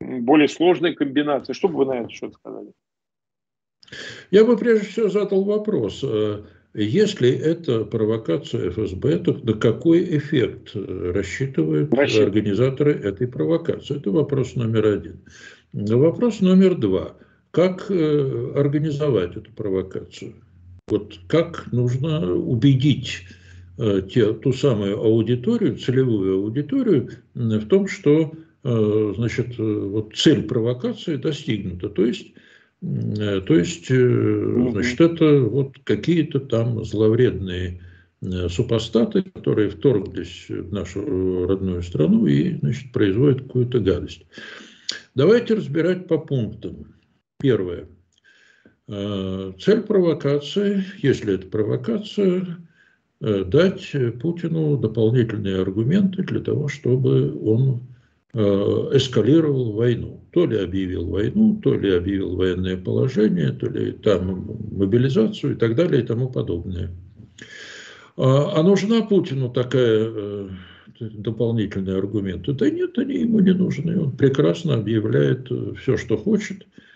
[0.00, 1.54] более сложная комбинация?
[1.54, 2.72] Что бы вы на это счет сказали?
[4.30, 6.04] Я бы прежде всего задал вопрос.
[6.04, 12.26] Э, если это провокация ФСБ, то на какой эффект рассчитывают Рассчитываю.
[12.28, 13.96] организаторы этой провокации?
[13.96, 15.24] Это вопрос номер один.
[15.72, 17.16] Вопрос номер два.
[17.50, 20.34] Как э, организовать эту провокацию?
[20.90, 23.22] Вот как нужно убедить
[23.78, 28.32] э, те, ту самую аудиторию, целевую аудиторию в том, что
[28.64, 31.88] э, значит, вот цель провокации достигнута.
[31.90, 32.32] То есть,
[32.82, 37.80] э, то есть значит, это вот какие-то там зловредные
[38.50, 44.26] супостаты, которые вторглись в нашу родную страну и значит, производят какую-то гадость.
[45.14, 46.94] Давайте разбирать по пунктам.
[47.38, 47.99] Первое– Э,
[48.90, 52.58] цель провокации, если это провокация,
[53.20, 57.82] э, дать Путину дополнительные аргументы для того, чтобы он
[58.34, 60.20] э, эскалировал войну.
[60.32, 65.76] То ли объявил войну, то ли объявил военное положение, то ли там мобилизацию и так
[65.76, 66.90] далее и тому подобное.
[68.16, 70.48] А, а нужна Путину такая
[70.98, 72.54] дополнительные аргументы?
[72.54, 74.00] Да нет, они ему не нужны.
[74.00, 75.48] Он прекрасно объявляет
[75.78, 76.89] все, что хочет– Э,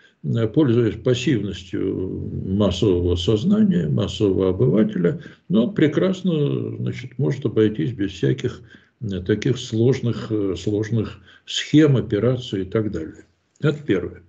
[0.55, 8.63] пользуясь пассивностью массового сознания, массового обывателя, но прекрасно значит, может обойтись без всяких
[9.01, 13.27] э, таких сложных, э, сложных схем, операций и так далее.
[13.61, 14.23] Это первое.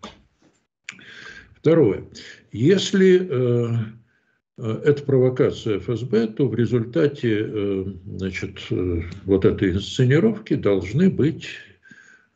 [1.55, 2.03] Второе.
[2.51, 3.75] Если э,
[4.57, 8.59] это провокация ФСБ, то в результате э, значит,
[9.25, 11.64] вот этой инсценировки должны быть Э,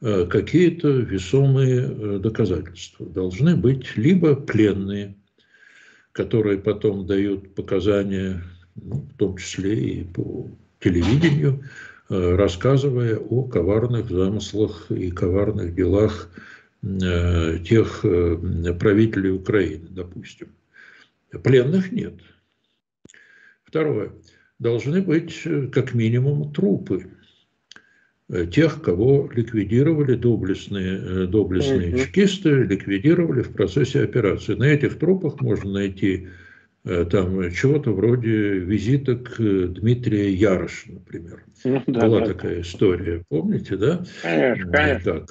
[0.01, 3.05] какие-то весомые э, доказательства.
[3.05, 5.15] Должны быть либо пленные,
[6.13, 8.41] которые потом дают показания,
[8.75, 11.63] ну, в том числе и по телевидению,
[12.09, 16.29] э, рассказывая о коварных замыслах и коварных делах
[16.81, 20.47] тех правителей Украины, допустим.
[21.43, 22.13] Пленных нет.
[23.65, 24.13] Второе.
[24.59, 27.18] Должны быть как минимум трупы Э,
[28.29, 34.53] тех, кого ликвидировали доблестные, э, доблестные чекисты, ликвидировали в процессе операции.
[34.53, 36.27] На этих трупах можно найти
[36.85, 41.43] э, там чего-то вроде визита к Дмитрия Яроша, например.
[41.63, 42.25] Ну, да, Была да.
[42.27, 44.03] такая история, помните, да?
[44.21, 45.13] Конечно, конечно.
[45.19, 45.29] Так.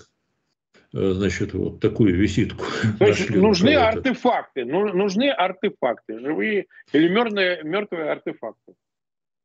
[0.90, 2.64] Значит, вот такую визитку.
[2.96, 8.72] Значит, нужны артефакты, нужны артефакты, живые или мертвые, мертвые артефакты.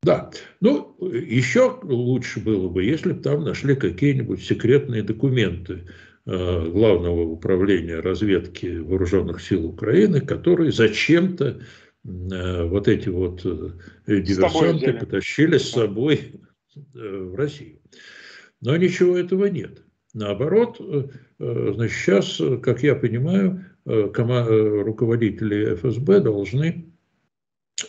[0.04, 5.88] Да, ну, еще лучше было бы, если бы там нашли какие-нибудь секретные документы
[6.26, 11.62] э, Главного управления разведки Вооруженных сил Украины, которые зачем-то
[12.04, 13.70] э, вот эти вот э,
[14.08, 16.42] диверсанты потащили с собой
[16.94, 17.80] в Россию.
[18.60, 19.84] Но ничего этого нет.
[20.13, 20.82] Наоборот,
[21.39, 26.92] значит, сейчас, как я понимаю, руководители ФСБ должны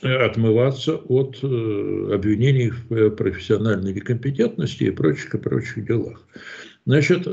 [0.02, 6.26] отмываться от обвинений в профессиональной некомпетентности и прочих и прочих делах.
[6.86, 7.26] Значит,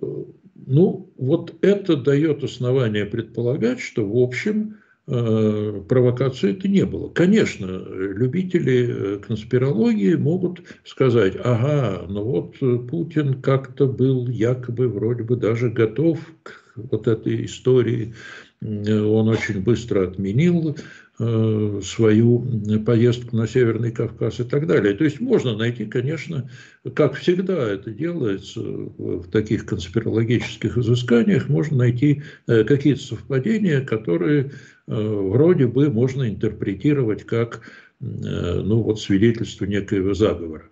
[0.00, 4.76] ну, вот это дает основание предполагать, что, в общем,
[5.06, 7.10] Э, провокации это не было.
[7.10, 15.22] Конечно, любители э, конспирологии могут сказать, ага, ну вот э, Путин как-то был якобы вроде
[15.22, 18.14] бы даже готов к вот этой истории,
[18.62, 20.74] он очень быстро отменил
[21.16, 22.44] свою
[22.84, 24.94] поездку на Северный Кавказ и так далее.
[24.94, 26.50] То есть можно найти, конечно,
[26.94, 34.50] как всегда это делается в таких конспирологических изысканиях, можно найти какие-то совпадения, которые
[34.86, 37.62] Э, вроде бы можно интерпретировать как
[38.00, 40.68] э, ну, вот свидетельство некоего заговора.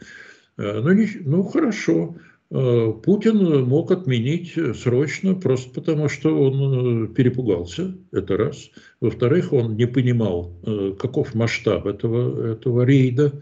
[0.59, 2.17] Э, ну, не, ну хорошо,
[2.53, 8.71] Путин мог отменить срочно, просто потому что он перепугался, это раз.
[9.01, 10.53] Во-вторых, он не понимал,
[10.99, 13.33] каков масштаб этого, этого рейда,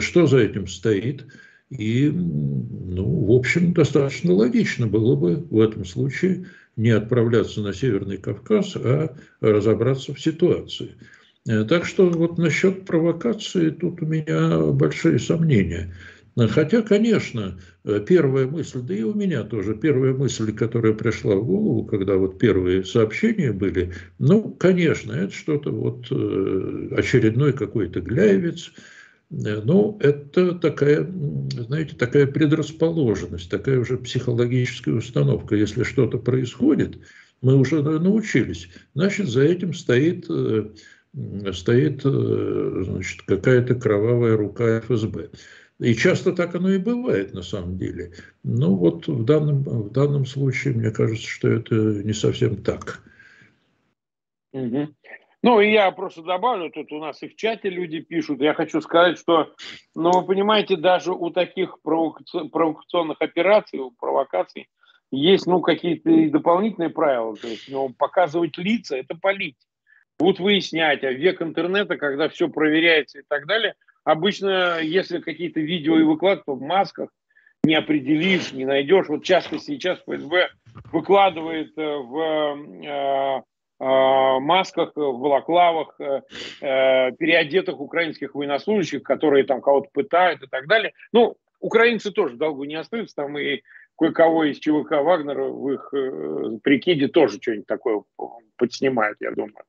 [0.00, 1.24] что за этим стоит.
[1.70, 8.18] И, ну, в общем, достаточно логично было бы в этом случае не отправляться на Северный
[8.18, 10.96] Кавказ, а разобраться в ситуации.
[11.48, 15.94] Э, так что вот насчет провокации тут у меня большие сомнения.
[16.36, 17.58] Хотя, конечно,
[18.06, 22.38] первая мысль, да и у меня тоже, первая мысль, которая пришла в голову, когда вот
[22.38, 28.70] первые сообщения были, ну, конечно, это что-то вот э, очередной какой-то гляевец,
[29.30, 31.06] Э, ну, это такая,
[31.50, 35.56] знаете, такая предрасположенность, такая уже психологическая установка.
[35.56, 36.98] Если что-то происходит,
[37.42, 40.70] мы уже научились, значит, за этим стоит, э,
[41.52, 45.30] стоит э, значит, какая-то кровавая рука ФСБ.
[45.78, 48.12] И часто так оно и бывает на самом деле.
[48.42, 53.02] Но вот в данном, в данном случае, мне кажется, что это не совсем так.
[54.52, 54.88] Угу.
[55.42, 58.80] Ну, и я просто добавлю, тут у нас и в чате люди пишут, я хочу
[58.80, 59.54] сказать, что,
[59.94, 64.68] ну, вы понимаете, даже у таких провокационных операций, у провокаций,
[65.12, 69.58] есть, ну, какие-то дополнительные правила, то есть, ну, показывать лица– это полить.
[70.18, 73.74] Будут выяснять, а век интернета, когда все проверяется и так далее,
[74.06, 77.10] обычно, если какие-то видео и выкладывают в масках,
[77.64, 79.08] не определишь, не найдешь.
[79.08, 80.48] Вот часто сейчас ФСБ
[80.92, 82.18] выкладывает э, в
[82.86, 83.42] э,
[83.78, 85.98] Э, масках, в балаклавах,
[86.60, 90.92] переодетых украинских военнослужащих, которые там кого-то пытают и так далее.
[91.12, 93.60] Ну, украинцы тоже долго не остаются, там и
[93.98, 95.92] кое-кого из ЧВК Вагнера в их
[96.62, 98.02] прикиде тоже что-нибудь такое
[98.56, 99.64] подснимают, я думаю.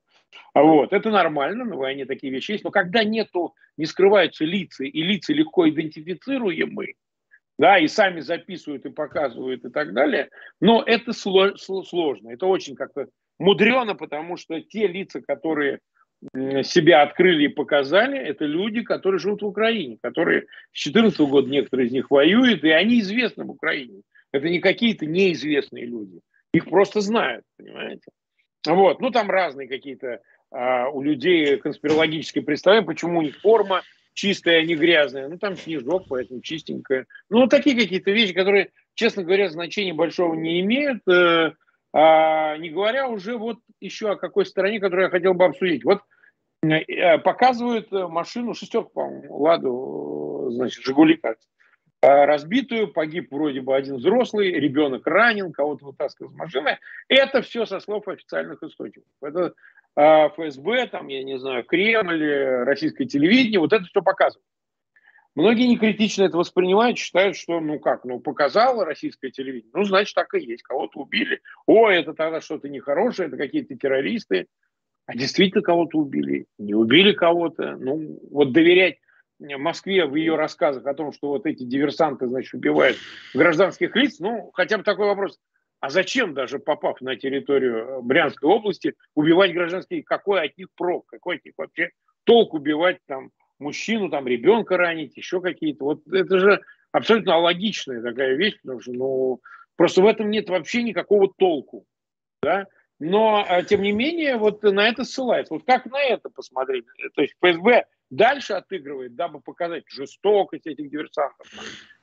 [0.54, 5.02] Вот, это нормально, на войне такие вещи есть, но когда нету, не скрываются лица, и
[5.02, 6.96] лица легко идентифицируемые,
[7.60, 13.08] да, и сами записывают и показывают и так далее, но это сложно, это очень как-то
[13.40, 15.80] мудрено, потому что те лица, которые
[16.64, 21.88] себя открыли и показали, это люди, которые живут в Украине, которые с 2014 года некоторые
[21.88, 24.02] из них воюют, и они известны в Украине.
[24.32, 26.20] Это не какие-то неизвестные люди.
[26.54, 28.10] Их просто знают, понимаете?
[28.74, 29.02] Вот.
[29.02, 33.82] Ну, там разные какие-то а, у людей конспирологические представления, почему у них форма
[34.14, 35.28] чистая, а не грязная.
[35.28, 37.06] Ну, там снежок, поэтому чистенькая.
[37.30, 41.08] Ну, такие какие-то вещи, которые, честно говоря, значения большого не имеют.
[41.08, 41.54] Э,
[41.94, 45.84] а, не говоря уже вот еще о какой стороне, которую я хотел бы обсудить.
[45.84, 46.02] Вот
[46.64, 51.48] э, показывают машину, шестерку, по-моему, Ладу, значит, Жигули, кажется,
[52.02, 56.80] разбитую, погиб вроде бы один взрослый, ребенок ранен, кого-то вытаскивают из машины.
[57.08, 59.10] Это все со слов официальных источников.
[59.22, 59.54] Это
[59.96, 62.24] а, ФСБ, там, я не знаю, Кремль,
[62.66, 64.46] российское телевидение, вот это все показывает.
[65.34, 70.34] Многие некритично это воспринимают, считают, что, ну как, ну показало российское телевидение, ну значит так
[70.34, 71.42] и есть, кого-то убили.
[71.68, 74.48] О, это тогда что-то нехорошее, это какие-то террористы.
[75.06, 77.78] А действительно кого-то убили, не убили кого-то.
[77.78, 78.98] Ну вот доверять
[79.40, 82.98] Москве в ее рассказах о том, что вот эти диверсанты, значит, убивают
[83.34, 85.40] гражданских лиц, ну хотя бы такой вопрос.
[85.80, 90.06] А зачем даже попав на территорию Брянской области убивать гражданских?
[90.06, 91.06] Какой от них прок?
[91.06, 91.92] Какой от них вообще
[92.24, 95.86] толк убивать там мужчину, там, ребенка ранить, еще какие-то.
[95.86, 99.42] Вот это же абсолютно логичная такая вещь, потому что, ну,
[99.76, 101.86] просто в этом нет вообще никакого толку,
[102.42, 102.68] да.
[103.00, 105.54] Но, а, тем не менее, вот на это ссылается.
[105.54, 106.86] Вот как на это посмотреть?
[107.14, 111.48] То есть ФСБ дальше отыгрывает, дабы показать жестокость этих диверсантов,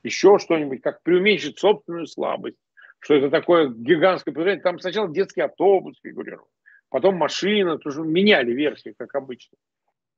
[0.03, 2.57] еще что-нибудь, как преуменьшить собственную слабость,
[2.99, 4.63] что это такое гигантское предложение.
[4.63, 6.47] Там сначала детский автобус фигурировал,
[6.89, 9.57] потом машина, тоже меняли версии, как обычно.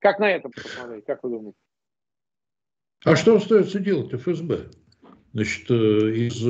[0.00, 1.58] Как на это посмотреть, как вы думаете?
[3.04, 4.70] А что остается делать ФСБ?
[5.34, 6.42] Значит, из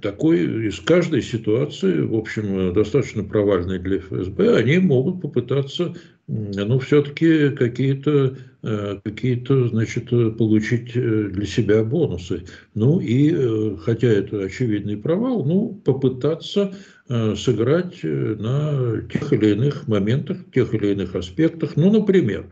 [0.00, 5.94] такой, из каждой ситуации, в общем, достаточно провальной для ФСБ, они могут попытаться
[6.28, 10.08] ну, все-таки какие-то, э, какие-то, значит,
[10.38, 12.44] получить э, для себя бонусы.
[12.74, 16.74] Ну, и, э, хотя это очевидный провал, ну, попытаться
[17.36, 21.76] сыграть на тех или иных моментах, тех или иных аспектах.
[21.76, 22.46] Ну, например,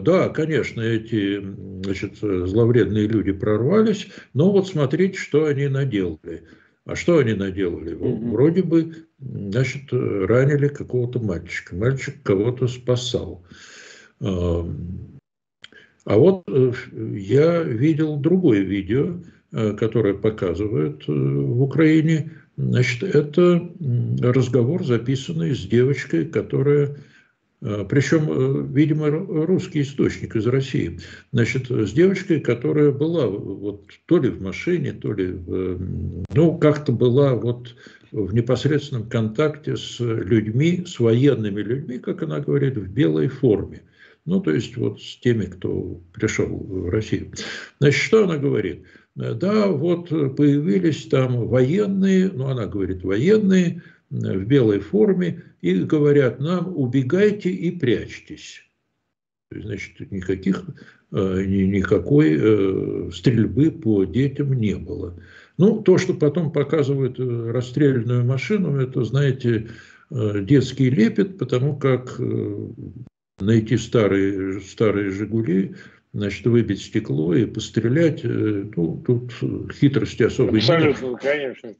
[0.00, 1.40] да, конечно, эти
[1.84, 6.44] значит, зловредные люди прорвались, но вот смотрите, что они наделали.
[6.86, 7.96] А что они наделали?
[7.96, 8.30] Mm-hmm.
[8.30, 11.74] Вроде бы, значит, ранили какого-то мальчика.
[11.74, 13.44] Мальчик кого-то спасал.
[16.04, 19.20] А вот э, я видел другое видео,
[19.52, 22.30] э, которое показывает э, в Украине.
[22.56, 23.68] Значит, это
[24.20, 26.96] разговор, записанный с девочкой, которая
[27.88, 31.00] Причем, э, видимо, русский источник из России.
[31.32, 35.34] Значит, с девочкой, которая была вот то ли в машине, то ли,
[36.34, 37.74] ну, как-то была вот
[38.12, 43.80] в непосредственном контакте с людьми, с военными людьми, как она говорит, в белой форме.
[44.26, 47.32] Ну, то есть вот с теми, кто пришел в Россию.
[47.80, 48.84] Значит, что она говорит?
[49.14, 56.76] Да, вот появились там военные, ну, она говорит, военные, в белой форме и говорят нам
[56.76, 58.62] убегайте и прячьтесь.
[59.50, 60.62] Значит, никаких,
[61.10, 65.18] э, никакой э, стрельбы по детям не было.
[65.56, 69.68] Ну, то, что потом показывают э, расстрелянную машину, это, знаете,
[70.10, 72.20] детский лепет, потому как
[73.40, 75.76] найти старые, старые «Жигули»,
[76.12, 79.32] значит, выбить стекло и пострелять, ну, тут
[79.72, 80.90] хитрости особой нет.
[80.90, 81.74] Абсолютно, конечно.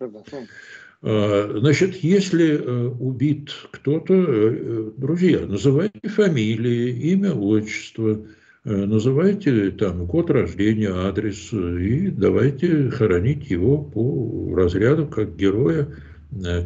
[1.07, 8.27] А, значит, если э, убит кто-то, э, друзья, называйте фамилии, имя, отчество,
[8.65, 15.95] э, называйте там год рождения, адрес и давайте хоронить его по разряду как героя,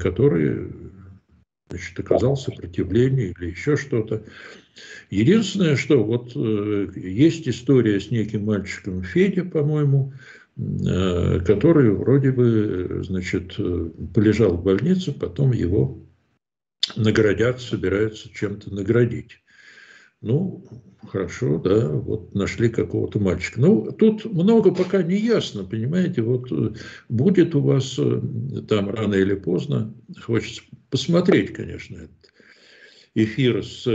[0.01, 0.69] который
[1.69, 4.23] значит, оказал сопротивление или еще что-то.
[5.11, 6.37] Единственное, что вот
[6.95, 13.55] есть история с неким мальчиком Федя, по-моему, Э, который вроде бы, значит,
[14.13, 16.05] полежал в больнице, потом его
[16.97, 19.41] наградят, собираются чем-то наградить.
[20.21, 20.65] Ну,
[21.07, 23.61] хорошо, да, вот нашли какого-то мальчика.
[23.61, 26.75] Ну, тут много пока не ясно, понимаете, вот э,
[27.09, 28.21] будет у вас э,
[28.69, 32.33] там рано или поздно, хочется посмотреть, конечно, этот
[33.15, 33.87] эфир с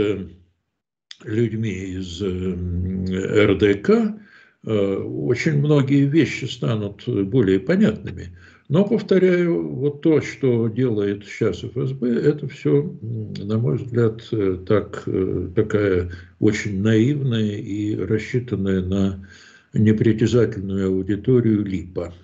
[1.24, 4.18] людьми из РДК, Э,
[4.66, 8.32] очень многие вещи станут более понятными.
[8.68, 15.02] Но, повторяю, вот то, что делает сейчас ФСБ, это все, на мой взгляд, э, так,
[15.06, 19.28] э, такая очень наивная и рассчитанная на
[19.74, 22.14] непритязательную аудиторию липа.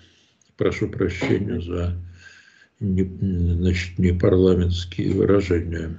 [0.57, 1.95] Прошу прощения за
[2.79, 5.95] не, значит, непарламентские выражения.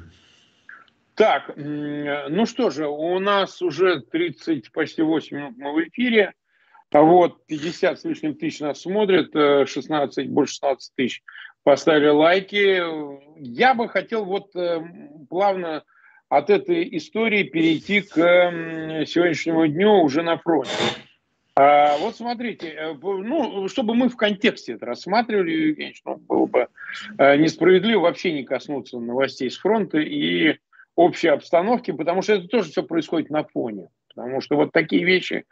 [1.23, 6.33] Так, ну что же, у нас уже 30, почти 8 минут мы в эфире.
[6.91, 11.23] Вот 50 с лишним тысяч нас смотрят, 16, э, больше 16 тысяч
[11.63, 12.83] поставили лайки.
[13.39, 14.83] Я бы хотел вот э,
[15.31, 15.85] плавно
[16.29, 18.17] от этой истории перейти к
[19.07, 20.73] сегодняшнему дню уже на фронте.
[21.55, 26.67] А, вот смотрите, э, ну, чтобы мы в контексте это рассматривали, конечно, было бы
[27.19, 30.57] несправедливо вообще не коснуться новостей с фронта и
[30.97, 33.89] общей обстановки, потому что это тоже все происходит на фоне.
[34.15, 35.45] Потому что вот такие вещи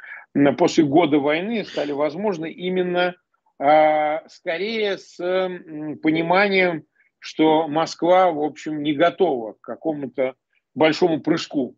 [0.58, 3.14] после года войны стали возможны именно
[3.58, 6.84] э, скорее с пониманием,
[7.18, 10.34] что Москва, в общем, не готова к какому-то
[10.74, 11.76] большому прыжку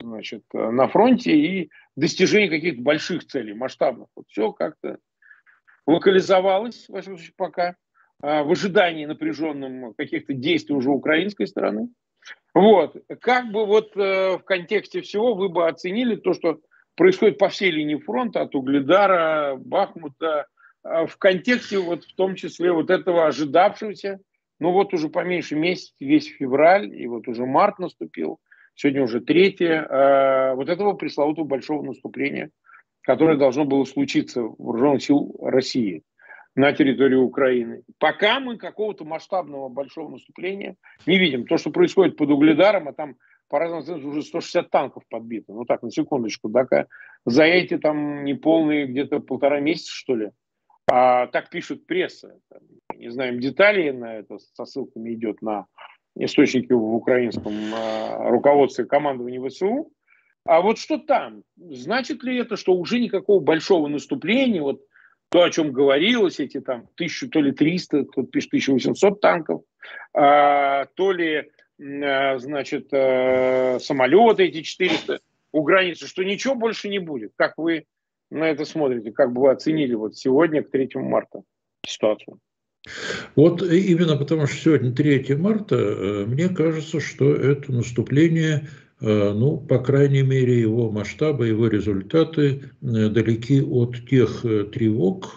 [0.00, 4.08] значит, на фронте и достижению каких-то больших целей, масштабных.
[4.14, 4.98] Вот все как-то
[5.86, 7.76] локализовалось, во всяком случае, пока,
[8.22, 11.88] э, в ожидании напряженным каких-то действий уже украинской стороны.
[12.56, 12.96] Вот.
[13.20, 16.58] Как бы вот э, в контексте всего вы бы оценили то, что
[16.94, 20.46] происходит по всей линии фронта, от Угледара, Бахмута,
[20.82, 24.20] э, в контексте вот в том числе вот этого ожидавшегося,
[24.58, 28.40] ну вот уже по меньшей месяц, весь февраль, и вот уже март наступил,
[28.74, 32.52] сегодня уже третье, э, вот этого пресловутого большого наступления,
[33.02, 36.04] которое должно было случиться в вооруженных сил России
[36.56, 37.82] на территории Украины.
[37.98, 40.76] Пока мы какого-то масштабного большого наступления
[41.06, 41.46] не видим.
[41.46, 43.16] То, что происходит под Угледаром, а там
[43.48, 45.52] по разным оценкам уже 160 танков подбито.
[45.52, 46.48] Ну так, на секундочку.
[46.50, 46.88] Так,
[47.26, 50.30] за эти там неполные где-то полтора месяца, что ли.
[50.90, 52.38] А так пишет пресса.
[52.96, 55.66] Не знаем деталей на это, со ссылками идет на
[56.16, 59.92] источники в украинском э, руководстве командования ВСУ.
[60.46, 61.42] А вот что там?
[61.56, 64.80] Значит ли это, что уже никакого большого наступления, вот
[65.28, 69.62] то, о чем говорилось, эти там тысячу, то ли 300, тут пишет 1800 танков,
[70.14, 71.50] а, то ли,
[71.80, 75.20] а, значит, а, самолеты эти 400
[75.52, 77.32] у границы, что ничего больше не будет.
[77.36, 77.84] Как вы
[78.30, 79.12] на это смотрите?
[79.12, 81.42] Как бы вы оценили вот сегодня, к 3 марта,
[81.84, 82.38] ситуацию?
[83.34, 89.58] Вот именно потому, что сегодня 3 марта, э, мне кажется, что это наступление Э, ну,
[89.58, 95.36] по крайней мере, его масштабы, его результаты э, далеки от тех э, тревог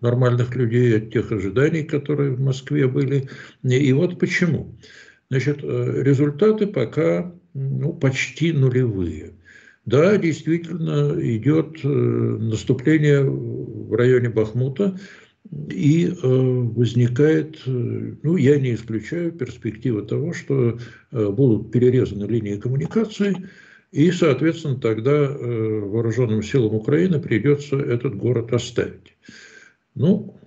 [0.00, 3.28] нормальных людей, от тех ожиданий, которые в Москве были.
[3.62, 4.74] И вот почему.
[5.28, 9.32] Значит, результаты пока ну, почти нулевые.
[9.84, 14.98] Да, действительно идет наступление в районе Бахмута,
[15.70, 20.78] и э, возникает, э, ну, я не исключаю перспективы того, что
[21.12, 23.48] э, будут перерезаны линии коммуникации,
[23.92, 29.16] и, соответственно, тогда вооруженным силам Украины придется этот город оставить.
[29.94, 30.38] Ну,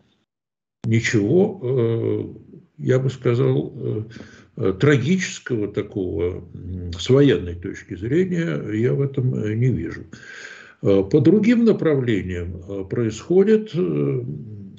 [0.83, 2.35] ничего,
[2.77, 4.05] я бы сказал,
[4.55, 6.43] трагического такого
[6.99, 10.03] с военной точки зрения я в этом не вижу.
[10.81, 13.73] По другим направлениям происходит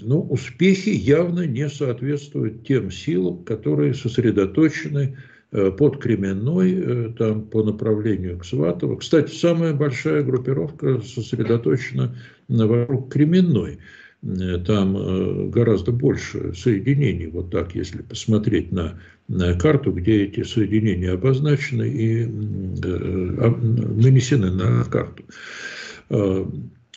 [0.02, 5.16] но успехи явно не соответствуют тем силам, которые сосредоточены
[5.52, 8.96] э, под Кременной, э, там, по направлению к Сватово.
[8.96, 12.16] Кстати, самая большая группировка сосредоточена
[12.48, 13.78] вокруг Кременной.
[14.22, 21.12] Э, там гораздо больше соединений, вот так, если посмотреть на, на карту, где эти соединения
[21.12, 25.24] обозначены и э, нанесены на карту.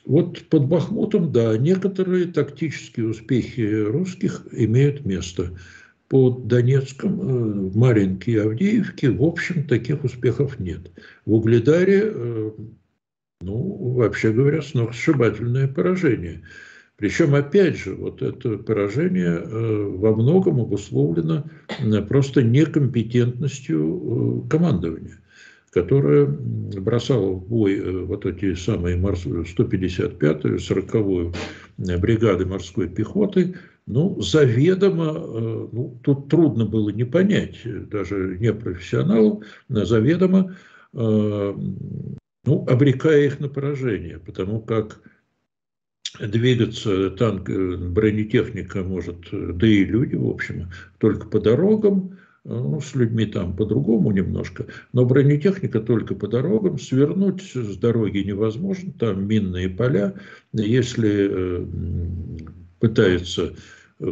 [0.06, 5.58] Вот под Бахмутом, да, некоторые тактические успехи русских имеют место.
[6.10, 10.92] Под Донецком, э, в Маринке и Авдеевке, в общем, таких успехов нет.
[11.26, 12.52] В Угледаре, э,
[13.42, 16.42] ну, вообще говоря, сногсшибательное поражение.
[16.98, 21.46] Причем, опять же, вот это поражение э, во многом обусловлено
[22.08, 25.23] просто некомпетентностью командования
[25.74, 31.34] которая бросала в бой э, вот эти самые 155-ю, 40-ю
[32.00, 33.56] бригады морской пехоты,
[33.88, 37.60] ну, заведомо, э, ну, тут трудно было не понять,
[37.90, 40.56] даже не профессионалу, заведомо,
[40.94, 41.54] э,
[42.46, 45.02] ну, обрекая их на поражение, потому как
[46.20, 50.70] двигаться танк, бронетехника может, да и люди, в общем,
[51.00, 57.42] только по дорогам, ну, с людьми там по-другому немножко, но бронетехника только по дорогам, свернуть
[57.42, 60.16] с дороги невозможно, там минные поля,
[60.52, 61.66] если э,
[62.80, 63.54] пытается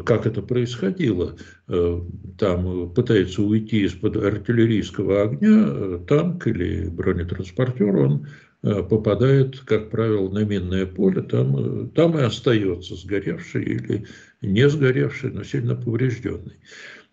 [0.06, 1.36] как это происходило,
[1.68, 2.02] э,
[2.38, 8.28] там пытается уйти из-под артиллерийского огня э, танк или бронетранспортер, он
[8.62, 14.06] попадает, как правило, на минное поле, там, там и остается сгоревший или
[14.44, 16.58] не сгоревший, но сильно поврежденный.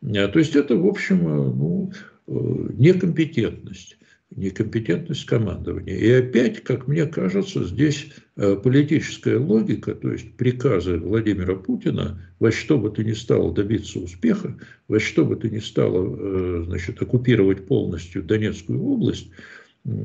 [0.03, 1.92] А, то есть это, в общем, э, ну,
[2.26, 2.32] э,
[2.74, 3.96] некомпетентность
[4.36, 5.96] некомпетентность командования.
[5.96, 12.53] И опять, как мне кажется, здесь э, политическая логика, то есть приказы Владимира Путина во
[12.53, 14.55] что бы то ни стало добиться успеха,
[14.86, 19.30] во что бы то ни стало значит, оккупировать полностью Донецкую область,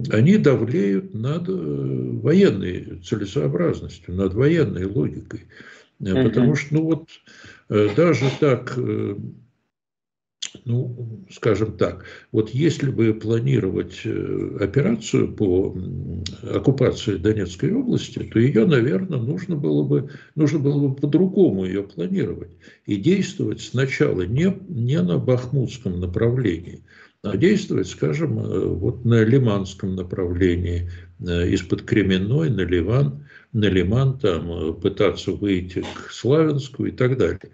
[0.10, 5.42] они давлеют над военной целесообразностью, над военной логикой.
[6.00, 7.10] Потому что, ну вот,
[7.68, 8.80] даже так
[10.66, 15.76] ну, скажем так, вот если бы планировать э, операцию по
[16.52, 22.52] оккупации Донецкой области, то ее, наверное, нужно было бы, нужно было бы по-другому ее планировать
[22.86, 26.84] и действовать сначала не, не на Бахмутском направлении,
[27.24, 30.90] а действовать, скажем, э, вот на Лиманском направлении,
[31.20, 37.52] э, из-под Кременной на Ливан, на Лиман, там пытаться выйти к Славянску и так далее.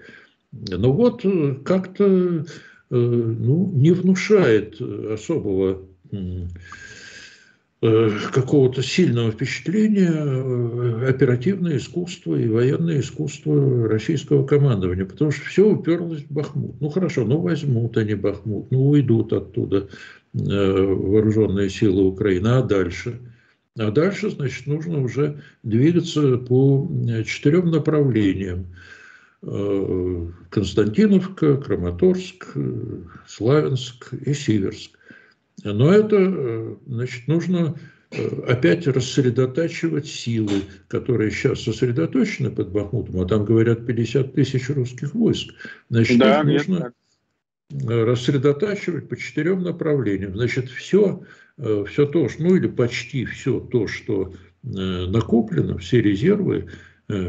[0.52, 1.24] Но вот
[1.64, 2.46] как-то
[2.90, 5.82] ну, не внушает особого
[6.12, 15.68] э, какого-то сильного впечатления э, оперативное искусство и военное искусство российского командования, потому что все
[15.68, 16.82] уперлось в Бахмут.
[16.82, 19.88] Ну хорошо, ну возьмут они Бахмут, ну уйдут оттуда
[20.34, 23.20] вооруженные силы Украины, а дальше?
[23.78, 26.90] А дальше, значит, нужно уже двигаться по
[27.26, 28.68] четырем направлениям.
[29.42, 32.58] Э, Константиновка, Краматорск,
[33.26, 35.00] Славянск и Сиверск.
[35.64, 37.80] Но это, э, значит, нужно
[38.12, 45.14] э, опять рассредотачивать силы, которые сейчас сосредоточены под Бахмутом, а там, говорят, 50 тысяч русских
[45.14, 45.54] войск.
[45.90, 46.92] Значит, да, нужно
[47.70, 50.36] рассредотачивать по четырем направлениям.
[50.36, 51.24] Значит, все,
[51.58, 54.34] все то, ну или почти все то, что
[54.64, 56.70] накоплено, все резервы, э,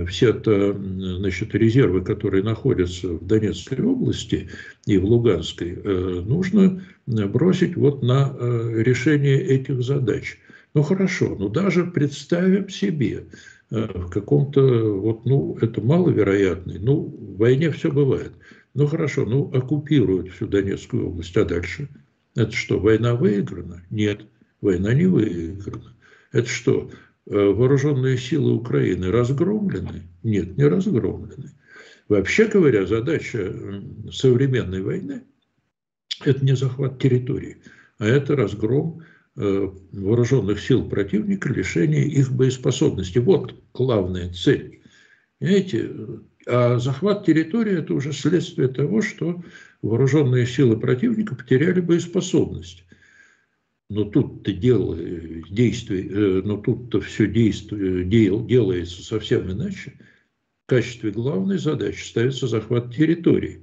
[0.09, 4.51] все это, значит, резервы, которые находятся в Донецкой области
[4.87, 10.39] и в Луганской, э, нужно бросить вот на решение этих задач.
[10.74, 13.24] Ну хорошо, ну даже представим себе,
[13.70, 14.61] в каком-то,
[14.95, 18.33] вот, ну, это маловероятный, ну, в войне все бывает.
[18.74, 21.89] Ну хорошо, ну оккупируют всю Донецкую область, а дальше?
[22.37, 23.83] Это что, война выиграна?
[23.91, 24.22] Нет,
[24.61, 25.95] война не выиграна.
[26.33, 26.95] Это что, э,
[27.27, 30.03] вооруженные силы Украины разгромлены?
[30.23, 31.53] Нет, не разгромлены.
[32.09, 33.55] Вообще говоря, задача
[34.11, 35.23] современной войны–
[36.25, 37.59] это не захват территории,
[37.99, 39.03] а это разгром
[39.37, 43.18] э, вооруженных сил противника, лишение их боеспособности.
[43.18, 44.83] Вот главная цель.
[45.39, 45.91] Понимаете,
[46.47, 49.43] а захват территории– это уже следствие того, что
[49.83, 52.85] вооруженные силы противника потеряли боеспособность.
[53.91, 54.97] Но тут-то дело,
[55.51, 59.95] действие, э, но тут-то все действие, дел, делается совсем иначе.
[60.66, 63.62] В качестве главной задачи ставится захват территории.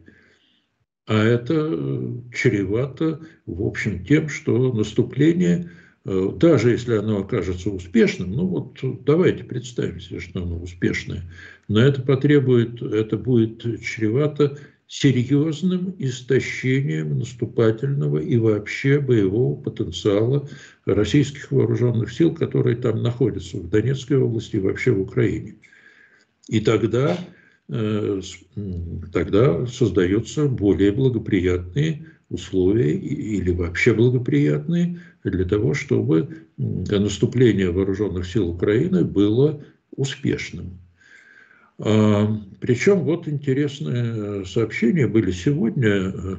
[1.06, 5.70] А это э, чревато, в общем, тем, что наступление,
[6.04, 11.24] э, даже если оно окажется успешным, ну вот давайте представим себе, что оно успешное,
[11.70, 20.48] но это потребует, это будет чревато серьезным истощением наступательного и вообще боевого потенциала
[20.86, 25.56] российских вооруженных сил, которые там находятся в Донецкой области и вообще в Украине.
[26.48, 27.18] И тогда,
[27.68, 28.22] э,
[29.12, 39.04] тогда создаются более благоприятные условия или вообще благоприятные для того, чтобы наступление вооруженных сил Украины
[39.04, 40.80] было успешным.
[41.78, 45.90] Причем вот интересные сообщения были сегодня.
[45.90, 46.36] Э,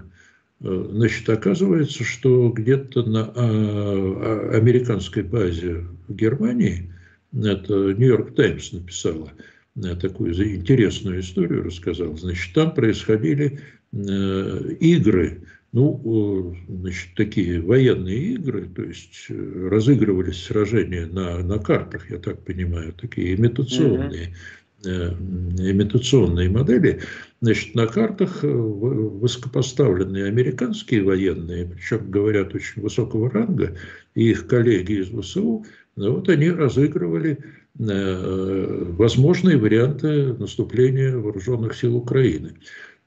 [0.62, 6.92] э, значит, оказывается, что где-то на а, а, американской базе в Германии,
[7.32, 9.30] это Нью-Йорк Таймс написала,
[9.76, 12.16] э, такую интересную историю рассказал.
[12.16, 13.60] Значит, там происходили
[13.90, 22.42] игры, ну, значит, такие военные игры, то есть разыгрывались сражения на, на картах, я так
[22.44, 24.28] понимаю, такие имитационные.
[24.28, 24.32] Э,
[24.84, 27.00] имитационные модели,
[27.40, 33.76] значит, на картах э, высокопоставленные американские военные, причем говорят очень высокого ранга,
[34.14, 35.64] и их коллеги из ВСУ,
[35.96, 37.38] ну, вот они разыгрывали
[37.78, 42.54] э, возможные варианты наступления вооруженных сил Украины.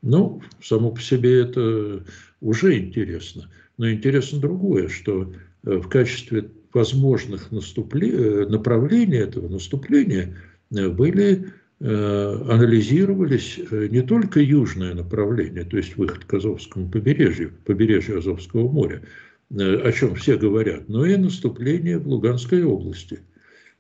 [0.02, 2.04] Ну, само по себе это
[2.42, 3.50] уже интересно.
[3.78, 5.32] Но интересно другое, что
[5.64, 8.46] в качестве возможных наступле...
[8.48, 10.36] направлений этого наступления
[10.70, 18.20] были Э, анализировались э, не только южное направление, то есть выход к Азовскому побережью, побережью
[18.20, 19.02] Азовского моря,
[19.50, 23.22] э, о чем все говорят, но и наступление в Луганской области.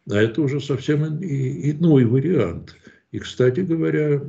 [0.09, 2.75] А это уже совсем иной вариант.
[3.11, 4.19] И, кстати говоря,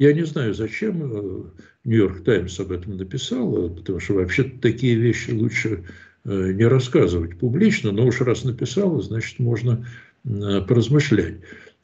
[0.00, 1.52] я не знаю, зачем
[1.84, 5.84] Нью-Йорк Таймс об этом написал, потому что вообще такие вещи лучше
[6.24, 9.86] не рассказывать публично, но уж раз написала, значит, можно
[10.24, 11.36] поразмышлять.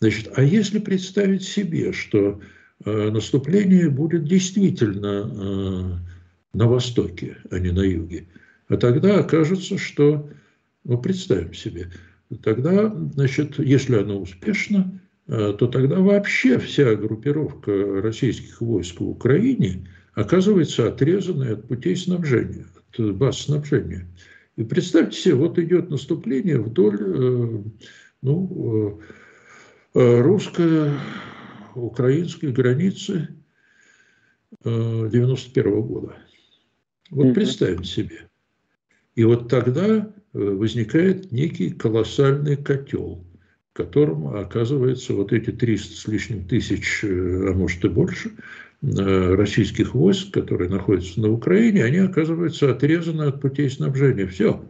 [0.03, 2.40] Значит, а если представить себе, что
[2.84, 8.26] э, наступление будет действительно э, на востоке, а не на юге,
[8.66, 10.28] а тогда окажется, что,
[10.82, 11.92] ну, представим себе,
[12.42, 19.88] тогда, значит, если оно успешно, э, то тогда вообще вся группировка российских войск в Украине
[20.14, 24.09] оказывается отрезанной от путей снабжения, от баз снабжения.
[24.57, 27.62] И представьте себе, вот идет наступление вдоль, э,
[28.22, 29.21] ну, э,
[29.95, 33.28] русско-украинской границы
[34.64, 36.16] 91 э, года.
[37.11, 38.28] Вот представим себе.
[39.14, 43.24] И вот тогда э, возникает некий колоссальный котел,
[43.72, 48.32] в котором оказывается вот эти 300 с лишним тысяч, а может и больше,
[48.80, 54.26] российских войск, которые находятся на Украине, они оказываются отрезаны от путей снабжения.
[54.26, 54.64] Все.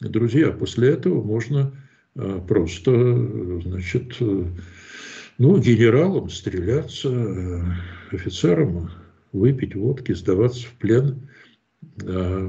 [0.00, 1.72] Друзья, после этого можно
[2.14, 4.16] просто, значит,
[5.40, 7.62] ну, генералам стреляться, э,
[8.10, 8.90] офицерам
[9.32, 11.30] выпить водки, сдаваться в плен,
[12.04, 12.46] а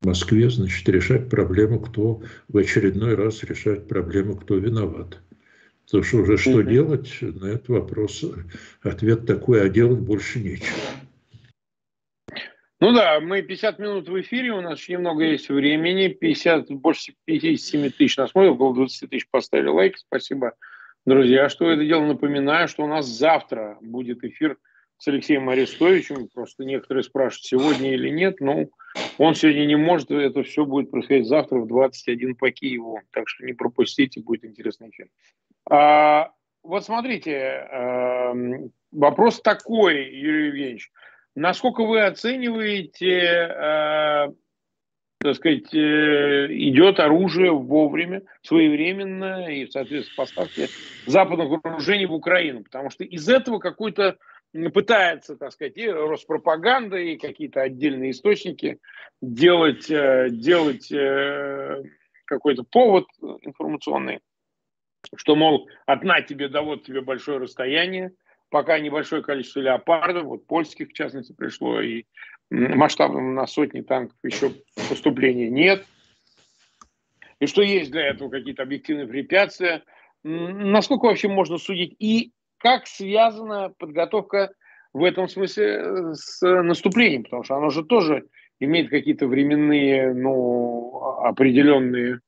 [0.00, 5.20] в Москве, значит, решать проблему, кто в очередной раз решает проблему, кто виноват.
[5.84, 8.24] Потому что уже что делать, на этот вопрос
[8.80, 10.78] ответ такой, а делать больше нечего.
[12.82, 16.08] Ну да, мы 50 минут в эфире, у нас немного есть времени.
[16.08, 19.96] 50, больше 57 тысяч нас смотрят, около 20 тысяч поставили лайк.
[19.98, 20.54] Спасибо,
[21.06, 22.04] друзья, что это дело.
[22.04, 24.58] Напоминаю, что у нас завтра будет эфир
[24.98, 26.26] с Алексеем Арестовичем.
[26.34, 28.40] Просто некоторые спрашивают, сегодня или нет.
[28.40, 28.68] Ну,
[29.16, 33.00] он сегодня не может, это все будет происходить завтра в 21 по Киеву.
[33.12, 35.06] Так что не пропустите, будет интересный эфир.
[35.70, 36.32] А,
[36.64, 40.90] вот смотрите, эм, вопрос такой, Юрий Евгеньевич.
[41.34, 44.32] Насколько вы оцениваете, э,
[45.18, 50.68] так сказать, э, идет оружие вовремя, своевременно и в соответствии с поставки
[51.06, 52.64] западных вооружений в Украину?
[52.64, 54.18] Потому что из этого какой-то
[54.74, 58.78] пытается, так сказать, и Роспропаганда, и какие-то отдельные источники
[59.22, 60.92] делать, э, делать
[62.26, 63.06] какой-то повод
[63.40, 64.20] информационный,
[65.16, 68.12] что, мол, от на тебе да вот тебе большое расстояние,
[68.52, 72.04] пока небольшое количество леопардов, вот польских в частности пришло, и
[72.50, 74.52] масштабом на сотни танков еще
[74.90, 75.86] поступления нет.
[77.40, 79.82] И что есть для этого какие-то объективные препятствия.
[80.22, 81.96] Насколько вообще можно судить?
[81.98, 84.52] И как связана подготовка
[84.92, 87.24] в этом смысле э, с наступлением?
[87.24, 88.26] Потому что оно же тоже
[88.60, 92.20] имеет какие-то временные, ну, определенные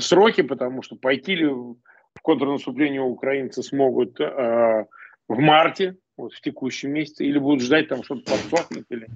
[0.00, 1.76] сроки, потому что пойти ли в
[2.22, 4.86] контрнаступление украинцы смогут э,
[5.28, 9.08] в марте, вот в текущем месяце, или будут ждать там что-то подсохнет, или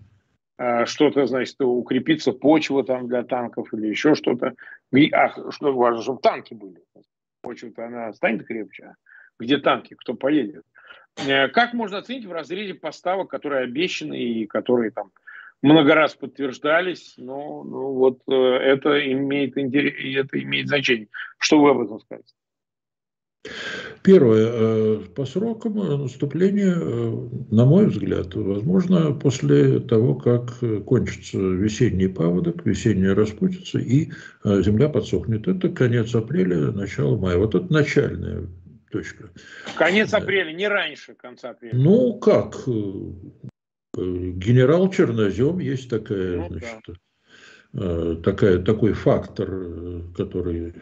[0.58, 4.54] э, что-то, значит, укрепится почва там для танков, или еще что-то.
[5.12, 6.82] А, что важно, чтобы танки были.
[7.42, 8.94] Почва-то она станет крепче, а
[9.38, 10.64] где танки, кто поедет.
[11.26, 15.10] Э, как можно оценить в разрезе поставок, которые обещаны и которые там
[15.62, 19.94] много раз подтверждались, но ну, вот э, это имеет интерес,
[20.24, 21.08] это имеет значение.
[21.38, 22.34] Что вы об этом скажете?
[24.02, 24.48] Первое.
[24.50, 32.64] Э, по срокам наступления, э, на мой взгляд, возможно, после того, как кончится весенний паводок,
[32.64, 34.10] весенняя распутица и
[34.44, 35.46] земля подсохнет.
[35.48, 37.36] Это конец апреля, начало мая.
[37.36, 38.46] Вот это начальная
[38.90, 39.30] точка.
[39.76, 41.76] Конец апреля, не раньше конца апреля.
[41.76, 42.56] Ну, как?
[43.96, 46.94] Генерал Чернозем есть такая, ну, значит, да.
[47.74, 50.74] Э, такая, такой фактор, э, который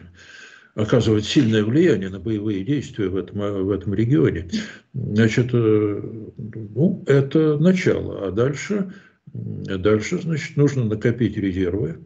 [0.77, 4.47] оказывает сильное влияние на боевые действия в этом, в этом регионе.
[4.93, 6.01] Значит, э,
[6.37, 8.27] ну, это начало.
[8.27, 8.93] А дальше,
[9.33, 11.97] дальше, значит, нужно накопить резервы.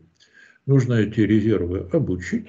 [0.65, 2.47] Нужно эти резервы обучить.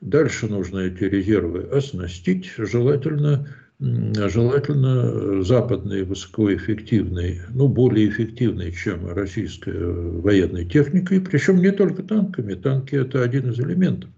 [0.00, 3.46] Дальше нужно эти резервы оснастить, желательно
[3.80, 12.54] желательно западные высокоэффективные, ну, более эффективные, чем российская военной техникой, причем не только танками.
[12.54, 14.10] Танки– это один из элементов.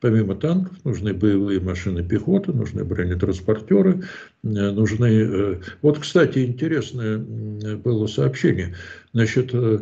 [0.00, 4.02] Помимо танков нужны боевые машины пехоты, нужны бронетранспортеры,
[4.42, 5.06] нужны...
[5.06, 8.74] Э, вот, кстати, интересное было сообщение.
[9.12, 9.78] Значит, э,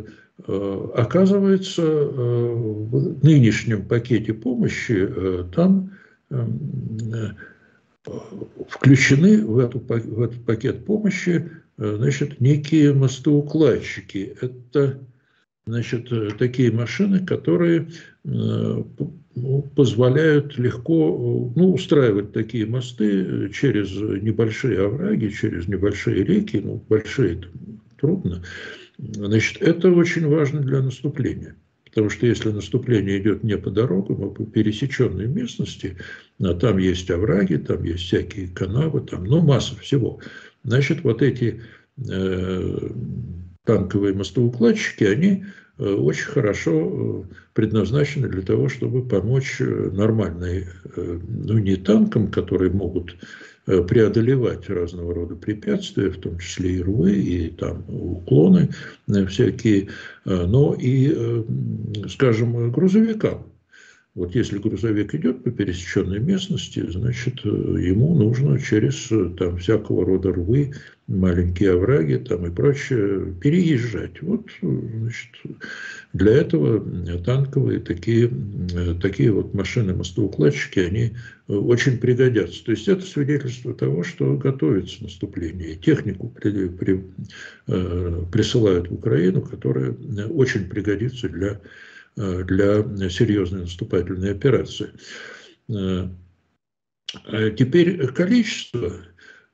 [0.95, 5.09] оказывается, э, в нынешнем пакете помощи
[5.55, 5.91] там
[8.69, 14.35] включены в, эту, в этот пакет помощи э, значит, некие мостоукладчики.
[14.41, 14.99] Это
[15.65, 17.89] значит, э, такие машины, которые
[18.25, 18.83] э,
[19.35, 27.41] ну, позволяют легко ну, устраивать такие мосты через небольшие овраги, через небольшие реки, ну, большие
[27.99, 28.43] трудно.
[28.97, 31.55] Значит, это очень важно для наступления.
[31.93, 35.95] Потому что если наступление идет не по дорогам, а по пересеченной местности,
[36.41, 40.19] а там есть овраги, там есть всякие канавы, там, ну, масса всего.
[40.63, 41.61] Значит, вот эти
[42.09, 42.89] э,
[43.63, 45.45] танковые мостоукладчики, они
[45.77, 46.71] э, очень хорошо
[47.29, 50.65] э, предназначены для того, чтобы помочь э, нормальной,
[50.95, 53.15] ну не танкам, которые могут
[53.65, 58.69] преодолевать разного рода препятствия, в том числе и рвы, и там уклоны
[59.07, 59.89] э, всякие,
[60.25, 61.43] э, но и,
[62.09, 63.52] скажем, грузовикам.
[64.15, 69.07] Вот если грузовик идет по пересеченной местности, значит, ему нужно через
[69.37, 70.73] там всякого рода рвы,
[71.07, 74.21] маленькие овраги там и прочее переезжать.
[74.21, 75.29] Вот, значит,
[76.13, 76.85] для этого
[77.23, 78.31] танковые такие,
[79.01, 81.13] такие вот машины-мостоукладчики, они
[81.47, 82.63] очень пригодятся.
[82.65, 85.75] То есть это свидетельство того, что готовится наступление.
[85.75, 87.03] Технику при, при,
[87.67, 89.93] э, присылают в Украину, которая
[90.29, 94.89] очень пригодится для Э, для серьезной наступательной операции.
[95.69, 96.07] Э,
[97.25, 98.93] а теперь количество.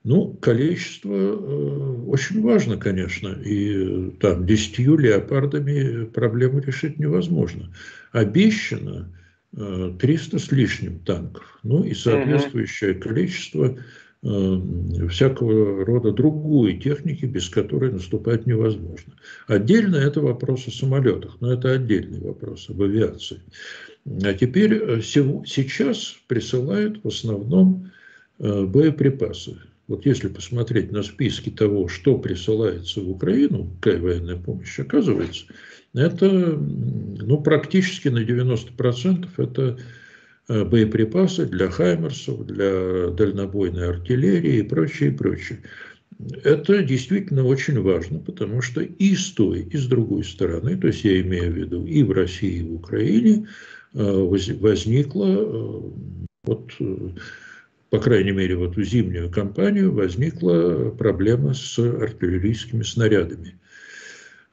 [0.04, 7.74] Ну, количество э, очень важно, конечно, и там десятью леопардами проблему решить невозможно.
[8.14, 9.14] Обещано
[9.52, 13.82] 300 с лишним танков, ну и соответствующее количество Э,
[14.22, 19.14] всякого рода другой техники, без которой наступать невозможно.
[19.48, 23.42] Отдельно это вопрос о самолетах, но это отдельный вопрос об авиации.
[24.24, 27.92] А теперь э, сейчас присылают в основном
[28.40, 29.58] э, боеприпасы.
[29.88, 35.46] Вот если посмотреть на списки того, что присылается в Украину, какая военная помощь, оказывается,
[35.94, 39.80] это ну, практически на 90% это
[40.50, 45.60] боеприпасы для хаймерсов, для дальнобойной артиллерии и прочее, и прочее.
[46.44, 51.06] Это действительно очень важно, потому что и с той, и с другой стороны, то есть
[51.06, 53.48] я имею в виду и в России, и в Украине,
[53.94, 55.82] возникла
[56.44, 56.74] вот
[57.90, 63.60] по крайней мере, в эту зимнюю кампанию возникла проблема с артиллерийскими снарядами.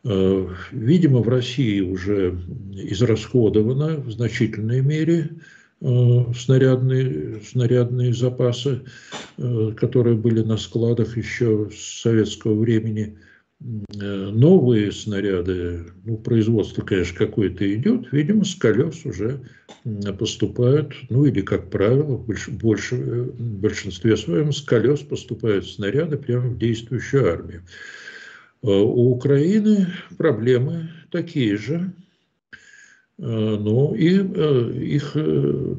[0.05, 2.39] Э, видимо, в России уже
[2.73, 5.35] израсходовано в значительной мере э,
[5.81, 8.83] снарядные, снарядные запасы,
[9.37, 13.19] э, которые были на складах еще с советского времени.
[13.59, 19.41] Новые снаряды, ну, производство, конечно, какое-то идет, видимо, с колес уже
[20.19, 26.19] поступают, ну, или, как правило, в больш, больше, в большинстве своем с колес поступают снаряды
[26.19, 27.63] прямо в действующую армию.
[28.63, 29.87] Э, у Украины
[30.19, 31.93] проблемы такие же,
[33.19, 35.17] э, но и э, их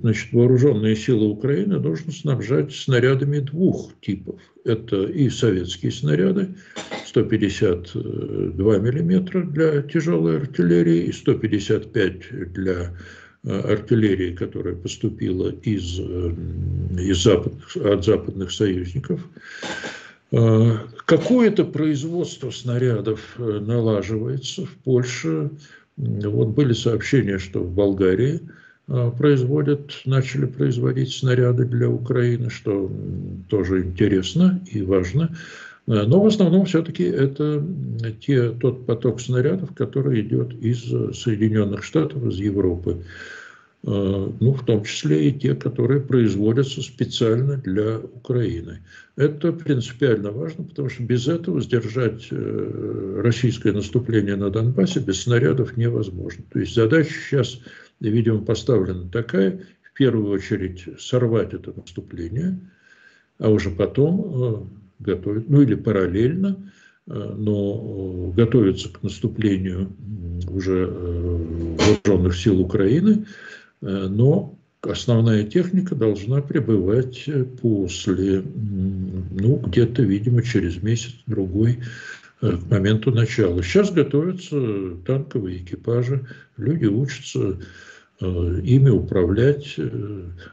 [0.01, 4.39] значит, вооруженные силы Украины нужно снабжать снарядами двух типов.
[4.65, 6.55] Это и советские снаряды
[7.05, 12.93] 152 миллиметра для тяжелой артиллерии и 155 для
[13.43, 19.21] артиллерии, которая поступила из, из западных, от западных союзников.
[20.31, 25.51] Э, какое-то производство снарядов э, налаживается в Польше.
[25.97, 28.41] Вот были сообщения, что в Болгарии
[28.87, 32.91] э, производят, начали производить снаряды для Украины, что
[33.49, 35.35] тоже интересно и важно.
[35.87, 37.65] Но в основном все-таки это
[38.19, 40.81] те, тот поток снарядов, который идет из
[41.17, 43.05] Соединенных Штатов, из Европы.
[43.89, 48.81] Э, ну, в том числе и те, которые производятся специально для Украины.
[49.15, 55.77] Это принципиально важно, потому что без этого сдержать э, российское наступление на Донбассе без снарядов
[55.77, 56.43] невозможно.
[56.51, 57.61] То есть задача сейчас,
[58.01, 62.59] видимо, поставлена такая, в первую очередь сорвать это наступление,
[63.39, 64.69] а уже потом
[64.99, 66.73] э, готовить, ну или параллельно,
[67.05, 69.95] но готовиться к наступлению
[70.49, 73.25] уже вооруженных сил Украины–
[73.81, 81.79] но основная техника должна прибывать э, после, ну, где-то, видимо, через месяц-другой
[82.41, 83.61] э, к моменту начала.
[83.63, 87.59] Сейчас готовятся танковые экипажи, люди учатся
[88.19, 89.75] ими управлять.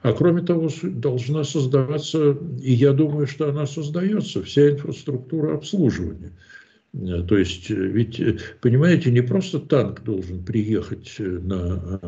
[0.03, 6.64] А кроме того, должна создаваться, и я думаю, что она создается, вся инфраструктура обслуживания– Э,
[6.95, 12.01] то есть, э, ведь, э, понимаете, не просто танк должен приехать на,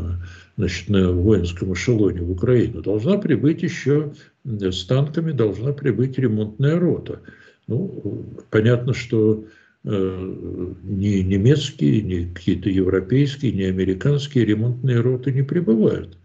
[0.57, 2.82] значит, на воинском эшелоне в Украину.
[2.82, 4.12] Должна прибыть еще,
[4.45, 7.20] с танками должна прибыть ремонтная рота.
[7.66, 9.45] Ну, понятно, что
[9.82, 16.16] э, ни немецкие, ни какие-то европейские, ни американские ремонтные роты не прибывают.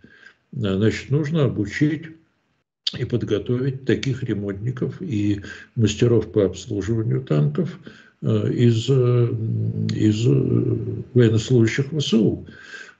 [0.52, 2.04] Значит, нужно обучить
[2.96, 5.42] и подготовить таких ремонтников и
[5.76, 9.28] мастеров по обслуживанию танков– Э, из, э,
[9.96, 10.26] из
[11.14, 12.48] военнослужащих ВСУ.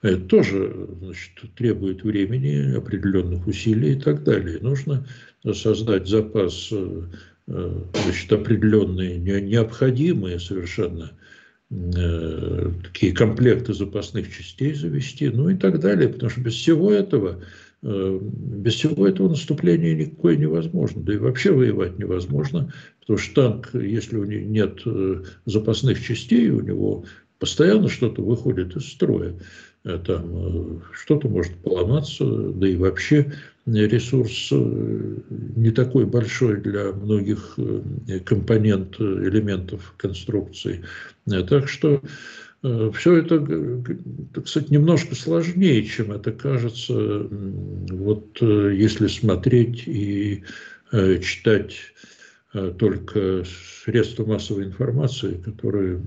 [0.02, 4.58] Это тоже значит, требует времени, определенных усилий и так далее.
[4.60, 5.06] Нужно
[5.52, 7.02] создать запас э,
[7.46, 11.12] значит, определенные, необходимые совершенно
[12.84, 16.10] такие комплекты запасных частей завести, ну и так далее.
[16.10, 21.02] Потому что без всего этого Э, без всего этого наступления никакое невозможно.
[21.02, 26.48] Да и вообще воевать невозможно, потому что танк, если у него нет э, запасных частей,
[26.50, 27.04] у него
[27.40, 29.34] постоянно что-то выходит из строя.
[29.84, 33.32] Э, там что-то может поломаться, да и вообще
[33.66, 37.58] ресурс не такой большой для многих
[38.24, 40.84] компонент, элементов конструкции.
[41.48, 43.44] Так что Э, Все это,
[44.44, 50.44] кстати, немножко сложнее, чем это кажется, вот э, если смотреть и
[50.92, 51.74] э, читать
[52.78, 53.44] только
[53.84, 56.02] средства массовой информации, которые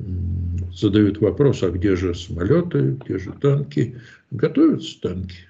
[0.72, 3.99] задают вопрос, а где же самолеты, где же танки.
[4.30, 5.47] Готовятся танки,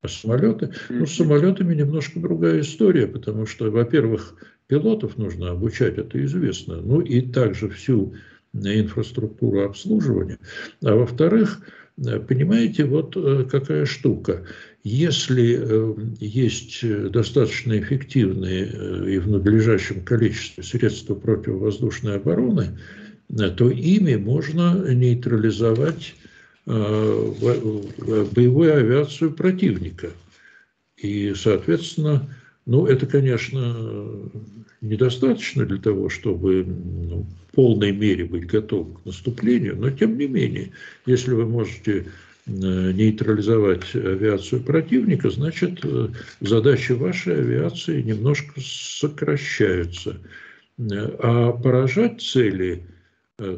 [0.00, 0.72] а самолеты?
[0.88, 4.34] Ну, с самолетами немножко другая история, потому что, во-первых,
[4.66, 8.14] пилотов нужно обучать, это известно, ну и также всю
[8.54, 10.38] инфраструктуру обслуживания.
[10.82, 11.60] А во-вторых,
[11.96, 14.44] понимаете, вот э, какая штука.
[14.82, 22.78] Если э, есть достаточно эффективные э, и в надлежащем количестве средства противовоздушной обороны,
[23.56, 26.16] то ими можно нейтрализовать
[26.66, 30.10] боевую авиацию противника.
[30.96, 32.28] И, соответственно,
[32.66, 34.28] ну, это, конечно,
[34.80, 40.26] недостаточно для того, чтобы ну, в полной мере быть готовым к наступлению, но тем не
[40.26, 40.70] менее,
[41.06, 42.06] если вы можете
[42.46, 45.84] нейтрализовать авиацию противника, значит,
[46.40, 50.16] задачи вашей авиации немножко сокращаются.
[50.78, 52.82] А поражать цели,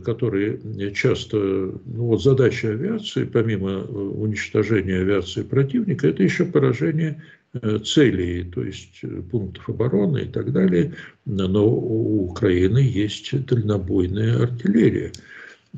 [0.05, 0.61] которые
[0.93, 7.42] часто, ну вот задача авиации, помимо уничтожения авиации противника, это еще поражение Э,
[7.85, 10.95] целей, то есть э, пунктов обороны и так далее,
[11.27, 15.13] но у Украины есть дальнобойная артиллерия.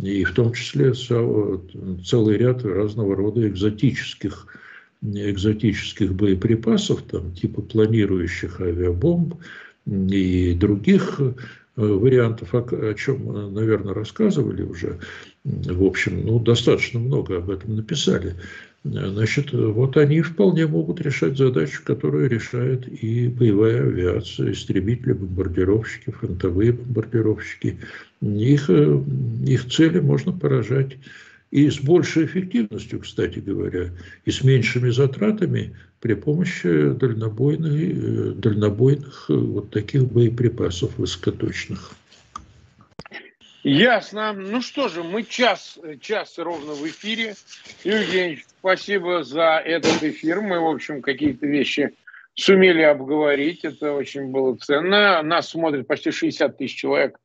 [0.00, 4.46] И в том числе целый ряд разного рода экзотических,
[5.02, 9.34] экзотических боеприпасов, там, типа планирующих авиабомб
[9.86, 11.34] и других э,
[11.76, 14.98] вариантов, о, чем, наверное, рассказывали уже.
[15.44, 18.34] В общем, ну, достаточно много об этом написали.
[18.84, 26.72] Значит, вот они вполне могут решать задачу, которую решает и боевая авиация, истребители, бомбардировщики, фронтовые
[26.72, 27.78] бомбардировщики.
[28.20, 29.00] Их, э,
[29.46, 30.98] их цели можно поражать
[31.54, 33.90] и с большей эффективностью, кстати говоря,
[34.24, 41.92] и с меньшими затратами при помощи дальнобойных, э, дальнобойных э, вот таких боеприпасов высокоточных.
[43.62, 44.32] Ясно.
[44.32, 47.36] Ну что же, мы час, час ровно в эфире.
[47.84, 50.40] Евгений, спасибо за этот эфир.
[50.40, 51.94] Мы, в общем, какие-то вещи
[52.34, 53.64] сумели обговорить.
[53.64, 55.22] Это очень было ценно.
[55.22, 57.16] Нас смотрит почти 60 тысяч человек.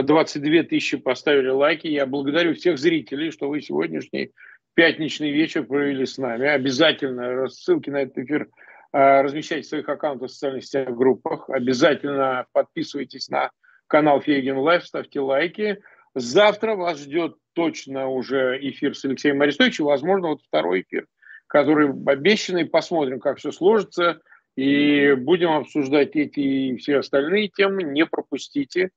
[0.00, 1.86] 22 тысячи поставили лайки.
[1.86, 4.32] Я благодарю всех зрителей, что вы сегодняшний
[4.74, 6.48] пятничный вечер провели с нами.
[6.48, 8.48] Обязательно ссылки на этот эфир
[8.92, 11.50] а, размещайте в своих аккаунтах в социальных сетях, группах.
[11.50, 13.50] Обязательно подписывайтесь на
[13.86, 15.82] канал Фейгин Live, ставьте лайки.
[16.14, 21.06] Завтра вас ждет точно уже эфир с Алексеем Арестовичем, возможно, вот второй эфир,
[21.46, 22.64] который обещанный.
[22.64, 24.20] Посмотрим, как все сложится.
[24.56, 27.82] И будем обсуждать эти и все остальные темы.
[27.82, 28.90] Не пропустите.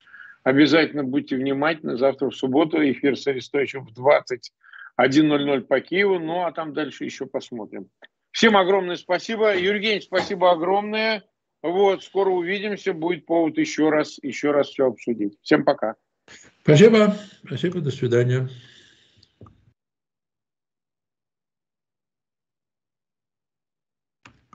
[0.45, 1.97] Обязательно будьте внимательны.
[1.97, 6.19] Завтра в субботу эфир с Арестовичем в 21.00 по Киеву.
[6.19, 7.89] Ну, а там дальше еще посмотрим.
[8.29, 9.57] Всем огромное спасибо.
[9.57, 11.23] Евгений, спасибо огромное.
[11.63, 15.35] Вот, скоро увидимся, будет повод еще раз, еще раз все обсудить.
[15.41, 15.95] Всем пока.
[16.61, 18.47] Спасибо, спасибо, до свидания.